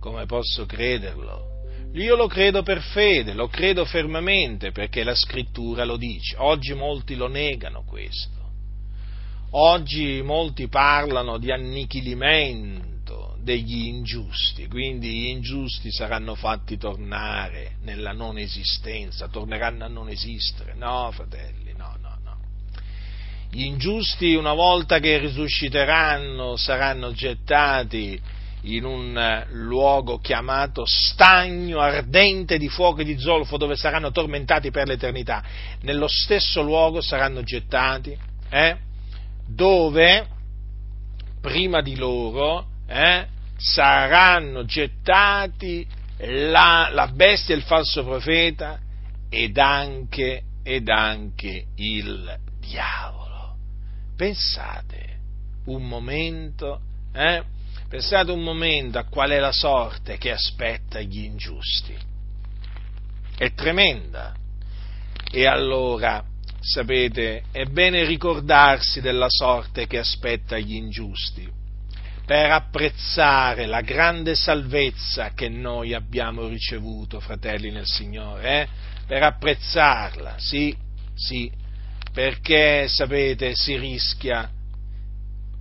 [0.00, 1.50] come posso crederlo?
[1.94, 6.36] Io lo credo per fede, lo credo fermamente perché la scrittura lo dice.
[6.38, 8.40] Oggi molti lo negano questo.
[9.50, 12.91] Oggi molti parlano di annichilimento
[13.42, 20.74] degli ingiusti, quindi gli ingiusti saranno fatti tornare nella non esistenza, torneranno a non esistere.
[20.74, 22.36] No, fratelli, no, no, no.
[23.50, 28.20] Gli ingiusti una volta che risusciteranno saranno gettati
[28.64, 34.86] in un luogo chiamato stagno ardente di fuoco e di zolfo dove saranno tormentati per
[34.86, 35.42] l'eternità.
[35.80, 38.16] Nello stesso luogo saranno gettati,
[38.50, 38.76] eh,
[39.48, 40.28] dove
[41.40, 43.26] prima di loro eh,
[43.56, 45.86] saranno gettati
[46.18, 48.78] la, la, bestia il falso profeta
[49.30, 53.56] ed anche, ed anche il diavolo.
[54.14, 55.20] Pensate
[55.64, 56.80] un momento,
[57.14, 57.42] eh,
[57.88, 61.94] Pensate un momento a qual è la sorte che aspetta gli ingiusti.
[63.36, 64.34] È tremenda.
[65.30, 66.24] E allora,
[66.58, 71.60] sapete, è bene ricordarsi della sorte che aspetta gli ingiusti
[72.24, 78.68] per apprezzare la grande salvezza che noi abbiamo ricevuto, fratelli nel Signore, eh?
[79.06, 80.74] per apprezzarla, sì,
[81.14, 81.50] sì,
[82.12, 84.48] perché sapete, si rischia,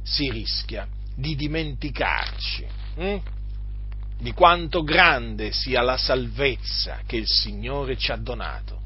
[0.04, 3.18] si rischia di dimenticarci hm?
[4.20, 8.81] di quanto grande sia la salvezza che il Signore ci ha donato.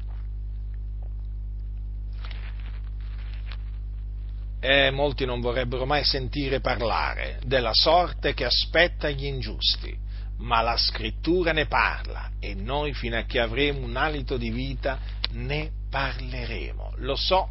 [4.58, 9.96] E molti non vorrebbero mai sentire parlare della sorte che aspetta gli ingiusti,
[10.38, 14.98] ma la scrittura ne parla e noi fino a che avremo un alito di vita
[15.32, 16.94] ne parleremo.
[16.96, 17.50] Lo so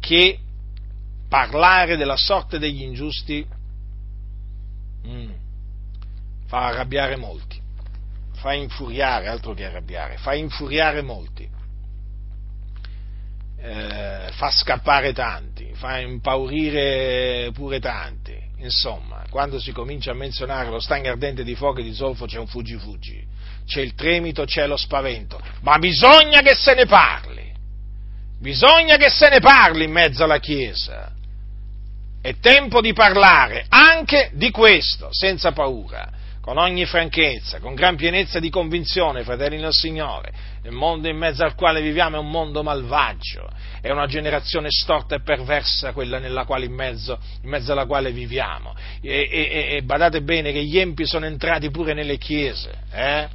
[0.00, 0.38] che
[1.28, 3.46] parlare della sorte degli ingiusti
[5.06, 5.30] mm,
[6.46, 7.60] fa arrabbiare molti,
[8.34, 11.48] fa infuriare, altro che arrabbiare, fa infuriare molti,
[13.64, 18.36] eh, fa scappare tanti, fa impaurire pure tanti.
[18.58, 22.38] Insomma, quando si comincia a menzionare lo stagno ardente di fuoco e di zolfo c'è
[22.38, 23.24] un fuggi-fuggi,
[23.66, 27.52] c'è il tremito, c'è lo spavento, ma bisogna che se ne parli,
[28.38, 31.10] bisogna che se ne parli in mezzo alla Chiesa.
[32.20, 36.10] È tempo di parlare anche di questo, senza paura,
[36.44, 40.30] con ogni franchezza, con gran pienezza di convinzione, fratelli del Signore.
[40.62, 43.48] Il mondo in mezzo al quale viviamo è un mondo malvagio,
[43.80, 48.12] è una generazione storta e perversa quella nella quale in mezzo, in mezzo alla quale
[48.12, 48.74] viviamo.
[49.00, 53.26] E, e, e, badate bene che gli empi sono entrati pure nelle chiese, eh?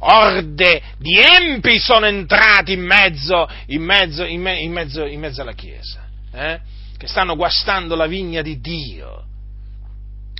[0.00, 6.06] Orde di empi sono entrati in mezzo, in mezzo, in me, mezzo alla chiesa.
[6.30, 6.60] Eh?
[7.00, 9.24] che stanno guastando la vigna di Dio.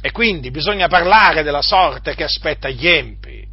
[0.00, 3.46] E quindi bisogna parlare della sorte che aspetta gli empi,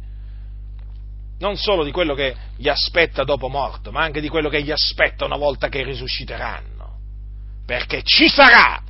[1.38, 4.70] non solo di quello che gli aspetta dopo morto, ma anche di quello che gli
[4.70, 6.76] aspetta una volta che risusciteranno.
[7.66, 8.82] Perché ci sarà,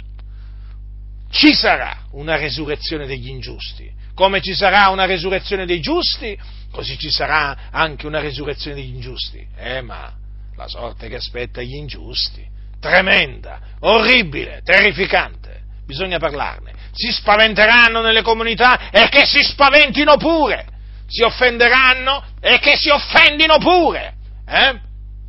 [1.31, 3.93] ci sarà una resurrezione degli ingiusti.
[4.15, 6.39] Come ci sarà una resurrezione dei giusti,
[6.71, 9.47] così ci sarà anche una resurrezione degli ingiusti.
[9.57, 10.13] Eh, ma
[10.57, 15.63] la sorte che aspetta gli ingiusti tremenda, orribile, terrificante.
[15.85, 16.73] Bisogna parlarne.
[16.93, 20.67] Si spaventeranno nelle comunità e che si spaventino pure.
[21.07, 24.15] Si offenderanno e che si offendino pure.
[24.47, 24.79] Eh?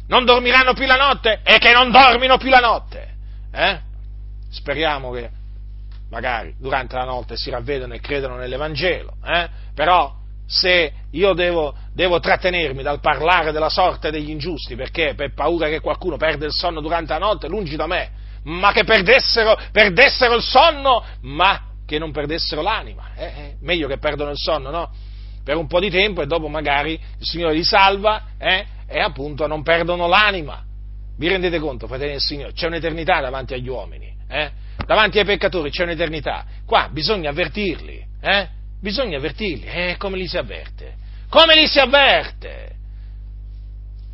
[0.08, 3.08] Non dormiranno più la notte e che non dormino più la notte.
[3.54, 3.80] Eh?
[4.50, 5.30] Speriamo che
[6.10, 9.48] magari durante la notte si ravvedano e credano nell'Evangelo, eh?
[9.76, 15.68] però se io devo, devo, trattenermi dal parlare della sorte degli ingiusti, perché per paura
[15.68, 18.10] che qualcuno perde il sonno durante la notte, lungi da me,
[18.44, 23.12] ma che perdessero, perdessero il sonno, ma che non perdessero l'anima.
[23.16, 24.92] Eh, eh, meglio che perdono il sonno, no?
[25.44, 29.48] Per un po' di tempo e dopo magari il Signore li salva eh, e appunto
[29.48, 30.64] non perdono l'anima.
[31.18, 32.54] Vi rendete conto, fratelli del Signore?
[32.54, 34.52] C'è un'eternità davanti agli uomini, eh?
[34.86, 36.46] davanti ai peccatori c'è un'eternità.
[36.66, 38.48] Qua bisogna avvertirli, eh?
[38.80, 39.66] Bisogna avvertirli.
[39.66, 40.96] Eh, come li si avverte?
[41.30, 42.76] Come li si avverte?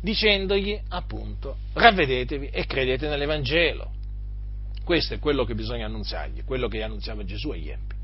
[0.02, 3.90] Dicendogli appunto, ravvedetevi e credete nell'Evangelo.
[4.86, 7.96] Questo è quello che bisogna annunziargli, quello che annunziava Gesù agli empi.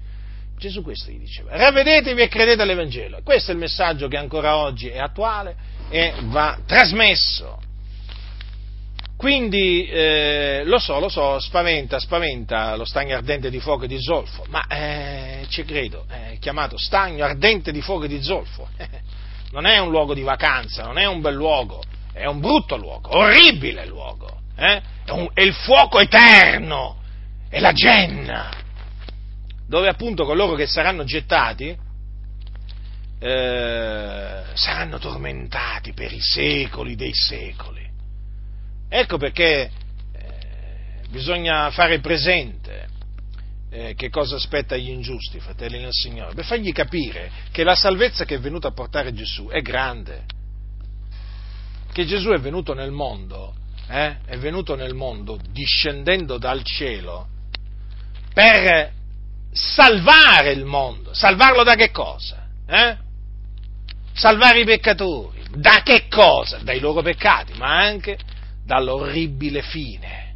[0.59, 3.21] Gesù questo gli diceva, ravvedetevi e credete all'Evangelo.
[3.23, 5.55] Questo è il messaggio che ancora oggi è attuale
[5.91, 7.61] e va trasmesso
[9.23, 14.03] quindi eh, lo so, lo so, spaventa, spaventa lo stagno ardente di fuoco e di
[14.03, 18.69] zolfo, ma eh, ci credo, è chiamato stagno ardente di fuoco e di zolfo.
[19.53, 23.17] non è un luogo di vacanza, non è un bel luogo, è un brutto luogo,
[23.17, 24.42] orribile luogo.
[24.55, 24.83] Eh?
[25.35, 27.01] È, il fuoco eterno,
[27.49, 28.51] è la genna,
[29.67, 31.77] dove appunto coloro che saranno gettati
[33.19, 37.89] eh, saranno tormentati per i secoli dei secoli.
[38.89, 39.71] Ecco perché
[40.13, 42.89] eh, bisogna fare presente
[43.71, 48.25] eh, che cosa aspetta agli ingiusti, fratelli del Signore, per fargli capire che la salvezza
[48.25, 50.25] che è venuta a portare Gesù è grande,
[51.93, 53.55] che Gesù è venuto nel mondo,
[53.89, 57.29] eh, è venuto nel mondo discendendo dal cielo
[58.33, 58.93] per
[59.53, 62.47] salvare il mondo, salvarlo da che cosa?
[62.67, 62.97] Eh?
[64.15, 66.59] Salvare i peccatori, da che cosa?
[66.59, 68.19] Dai loro peccati, ma anche
[68.65, 70.35] dall'orribile fine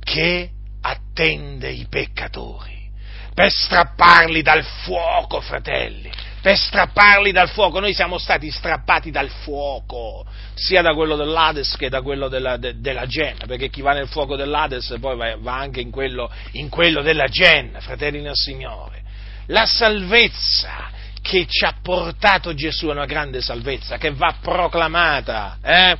[0.00, 0.50] che
[0.80, 2.88] attende i peccatori,
[3.34, 6.10] per strapparli dal fuoco, fratelli,
[6.46, 7.80] per strapparli dal fuoco.
[7.80, 10.24] Noi siamo stati strappati dal fuoco,
[10.54, 14.06] sia da quello dell'Ades che da quello della, de, della Genna, perché chi va nel
[14.06, 19.02] fuoco dell'Ades poi va, va anche in quello, in quello della Genna, fratelli nel Signore.
[19.46, 20.88] La salvezza
[21.20, 25.98] che ci ha portato Gesù è una grande salvezza che va proclamata, eh?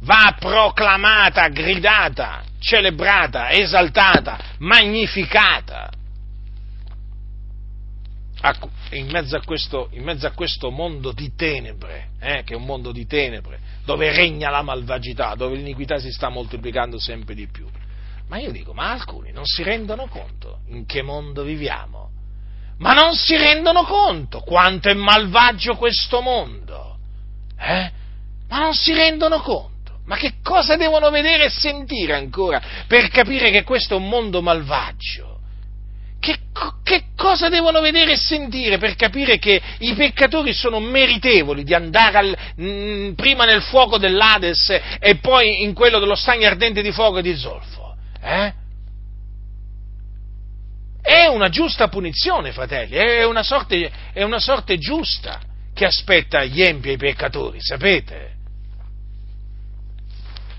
[0.00, 5.90] va proclamata, gridata, celebrata, esaltata, magnificata.
[8.92, 12.92] In mezzo, questo, in mezzo a questo, mondo di tenebre, eh, che è un mondo
[12.92, 17.66] di tenebre, dove regna la malvagità, dove l'iniquità si sta moltiplicando sempre di più.
[18.28, 22.10] Ma io dico, ma alcuni non si rendono conto in che mondo viviamo?
[22.78, 26.98] Ma non si rendono conto quanto è malvagio questo mondo?
[27.58, 27.90] Eh?
[28.48, 30.00] Ma non si rendono conto?
[30.04, 34.42] Ma che cosa devono vedere e sentire ancora per capire che questo è un mondo
[34.42, 35.31] malvagio?
[36.22, 36.38] Che,
[36.84, 42.16] che, cosa devono vedere e sentire per capire che i peccatori sono meritevoli di andare
[42.16, 44.68] al, mh, mm, prima nel fuoco dell'Ades
[45.00, 47.96] e poi in quello dello stagno ardente di fuoco e di zolfo?
[48.22, 48.52] Eh?
[51.02, 55.40] È una giusta punizione, fratelli, è una sorte, è una sorte giusta
[55.74, 58.34] che aspetta gli empi e i peccatori, sapete?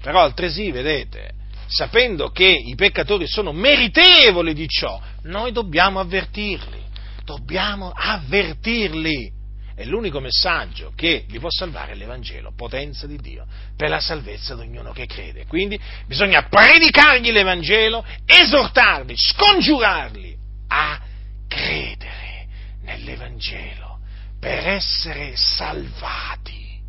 [0.01, 1.32] Però altresì, vedete,
[1.74, 6.82] sapendo che i peccatori sono meritevoli di ciò, noi dobbiamo avvertirli,
[7.26, 9.42] dobbiamo avvertirli.
[9.76, 14.62] È l'unico messaggio che li può salvare l'Evangelo, potenza di Dio, per la salvezza di
[14.62, 15.48] ognuno che crede.
[15.48, 21.02] Quindi bisogna predicargli l'Evangelo, esortarli, scongiurarli a
[21.48, 22.46] credere
[22.84, 23.98] nell'Evangelo
[24.40, 26.80] per essere salvati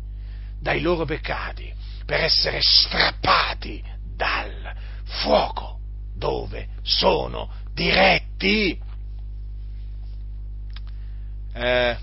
[0.61, 1.73] dai loro peccati
[2.05, 3.81] per essere strappati
[4.15, 5.79] dal fuoco
[6.15, 8.79] dove sono diretti.
[11.53, 11.97] Eh,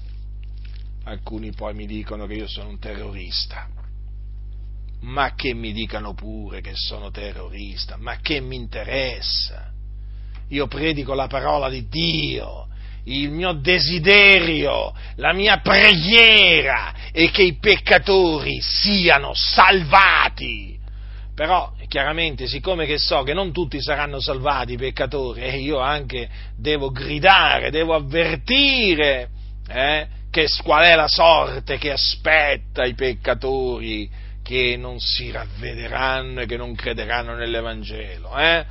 [1.04, 3.68] alcuni poi mi dicono che io sono un terrorista,
[5.00, 9.70] ma che mi dicano pure che sono terrorista, ma che mi interessa?
[10.48, 12.68] Io predico la parola di Dio,
[13.04, 20.71] il mio desiderio, la mia preghiera è che i peccatori siano salvati.
[21.42, 26.28] Però chiaramente, siccome che so che non tutti saranno salvati i peccatori, e io anche
[26.56, 29.28] devo gridare, devo avvertire
[29.66, 34.08] eh, che, qual è la sorte che aspetta i peccatori
[34.40, 38.38] che non si ravvederanno e che non crederanno nell'Evangelo.
[38.38, 38.64] Eh?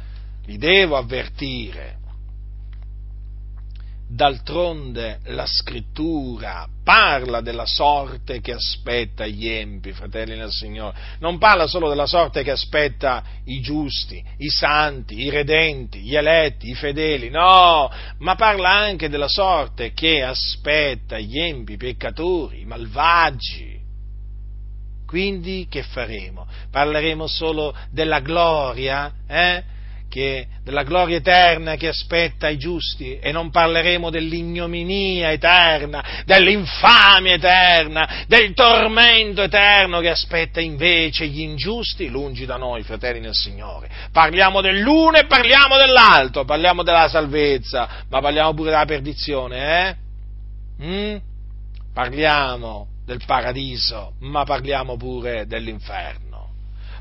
[0.45, 1.97] Li devo avvertire.
[4.13, 10.97] D'altronde la scrittura parla della sorte che aspetta gli empi, fratelli del Signore.
[11.19, 16.69] Non parla solo della sorte che aspetta i giusti, i santi, i redenti, gli eletti,
[16.69, 22.65] i fedeli, no, ma parla anche della sorte che aspetta gli empi, i peccatori, i
[22.65, 23.79] malvagi.
[25.07, 26.47] Quindi che faremo?
[26.69, 29.13] Parleremo solo della gloria?
[29.25, 29.63] Eh?
[30.11, 38.25] Che, della gloria eterna che aspetta i giusti e non parleremo dell'ignominia eterna, dell'infamia eterna,
[38.27, 43.89] del tormento eterno che aspetta invece gli ingiusti, lungi da noi, fratelli nel Signore.
[44.11, 49.95] Parliamo dell'uno e parliamo dell'altro, parliamo della salvezza, ma parliamo pure della perdizione, eh?
[50.83, 51.15] Mm?
[51.93, 56.30] Parliamo del paradiso, ma parliamo pure dell'inferno.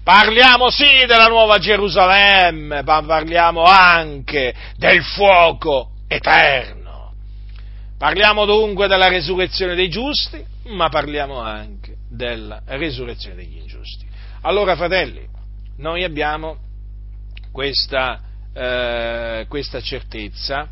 [0.02, 7.12] Parliamo sì della nuova Gerusalemme, ma parliamo anche del fuoco eterno.
[7.98, 14.06] Parliamo dunque della resurrezione dei giusti, ma parliamo anche della resurrezione degli ingiusti.
[14.42, 15.28] Allora, fratelli,
[15.76, 16.56] noi abbiamo
[17.52, 18.22] questa,
[18.54, 20.66] eh, questa certezza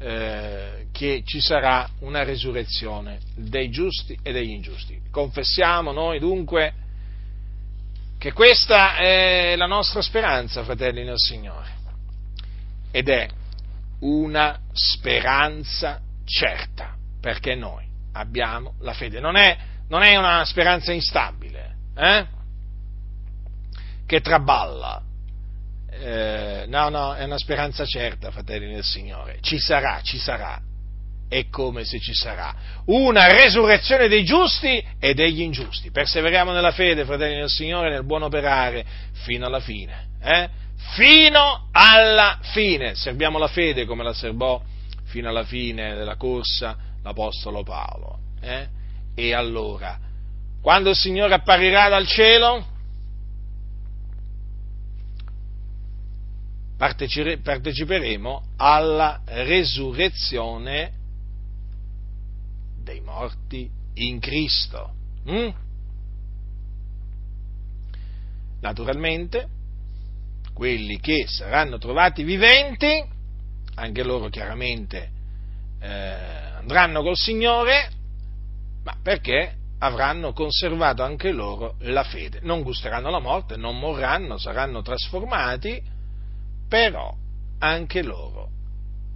[0.00, 5.00] eh, che ci sarà una resurrezione dei giusti e degli ingiusti.
[5.10, 6.74] Confessiamo noi dunque
[8.20, 11.68] che questa è la nostra speranza, fratelli nel Signore,
[12.90, 13.26] ed è
[14.00, 19.20] una speranza certa, perché noi abbiamo la fede.
[19.20, 19.56] Non è,
[19.88, 22.26] non è una speranza instabile, eh?
[24.04, 25.02] che traballa.
[25.90, 29.38] Eh, no, no, è una speranza certa, fratelli del Signore.
[29.40, 30.60] Ci sarà, ci sarà.
[31.30, 32.52] È come se ci sarà
[32.86, 35.92] una resurrezione dei giusti e degli ingiusti.
[35.92, 40.08] Perseveriamo nella fede, fratelli del Signore, nel buon operare fino alla fine.
[40.20, 40.48] Eh?
[40.94, 42.96] Fino alla fine.
[42.96, 44.60] Serviamo la fede come la serbò
[45.04, 48.18] fino alla fine della corsa l'Apostolo Paolo.
[48.40, 48.66] Eh?
[49.14, 49.96] E allora,
[50.60, 52.66] quando il Signore apparirà dal cielo,
[56.76, 60.98] parteciperemo alla resurrezione
[62.82, 64.92] dei morti in Cristo.
[65.28, 65.48] Mm?
[68.60, 69.48] Naturalmente,
[70.52, 73.02] quelli che saranno trovati viventi,
[73.74, 75.10] anche loro chiaramente
[75.80, 77.90] eh, andranno col Signore,
[78.84, 82.40] ma perché avranno conservato anche loro la fede.
[82.42, 85.82] Non gusteranno la morte, non morranno, saranno trasformati,
[86.68, 87.14] però
[87.58, 88.48] anche loro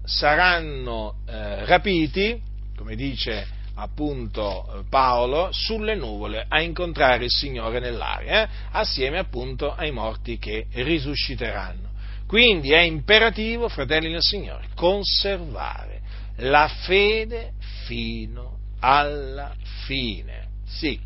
[0.04, 2.40] saranno eh, rapiti,
[2.76, 9.90] come dice appunto Paolo, sulle nuvole a incontrare il Signore nell'aria, eh, assieme appunto ai
[9.90, 11.92] morti che risusciteranno.
[12.26, 16.00] Quindi è imperativo, fratelli del Signore, conservare
[16.36, 17.52] la fede
[17.86, 19.54] fino alla
[19.84, 20.48] fine.
[20.66, 20.98] Sì,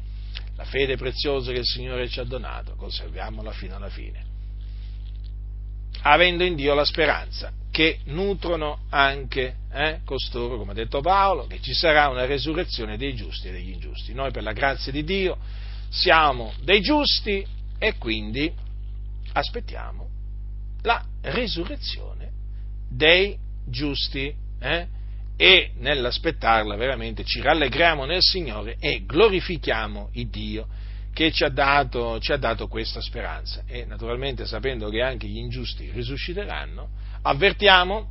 [0.56, 4.26] la fede preziosa che il Signore ci ha donato, conserviamola fino alla fine.
[6.02, 11.60] Avendo in Dio la speranza che nutrono anche eh, costoro, come ha detto Paolo, che
[11.60, 14.12] ci sarà una resurrezione dei giusti e degli ingiusti.
[14.14, 15.38] Noi per la grazia di Dio
[15.88, 17.46] siamo dei giusti
[17.78, 18.52] e quindi
[19.30, 20.08] aspettiamo
[20.82, 22.32] la resurrezione
[22.90, 24.34] dei giusti.
[24.58, 24.86] Eh?
[25.36, 30.66] E nell'aspettarla veramente ci rallegriamo nel Signore e glorifichiamo il Dio
[31.14, 33.62] che ci ha, dato, ci ha dato questa speranza.
[33.68, 38.08] E naturalmente sapendo che anche gli ingiusti risusciteranno, avvertiamo,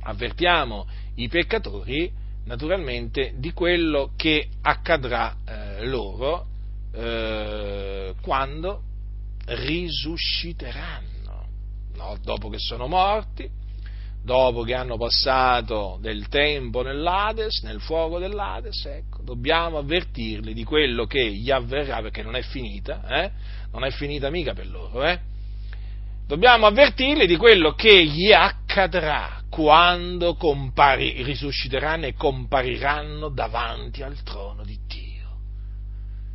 [0.00, 2.12] avvertiamo i peccatori
[2.44, 6.46] naturalmente di quello che accadrà eh, loro
[6.92, 8.82] eh, quando
[9.46, 11.46] risusciteranno
[11.94, 12.18] no?
[12.22, 13.48] dopo che sono morti,
[14.24, 21.06] dopo che hanno passato del tempo nell'Ades, nel fuoco dell'Ades, ecco, dobbiamo avvertirli di quello
[21.06, 23.30] che gli avverrà, perché non è finita, eh?
[23.70, 25.30] non è finita mica per loro, eh?
[26.32, 34.64] Dobbiamo avvertirli di quello che gli accadrà quando compari, risusciteranno e compariranno davanti al trono
[34.64, 35.28] di Dio.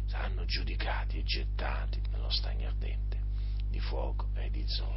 [0.07, 3.17] Saranno giudicati e gettati nello stagno ardente
[3.71, 4.93] di fuoco e di zolfo.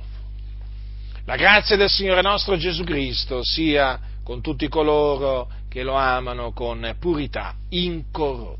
[1.24, 6.94] La grazia del Signore nostro Gesù Cristo sia con tutti coloro che lo amano con
[6.98, 8.59] purità incorrotta.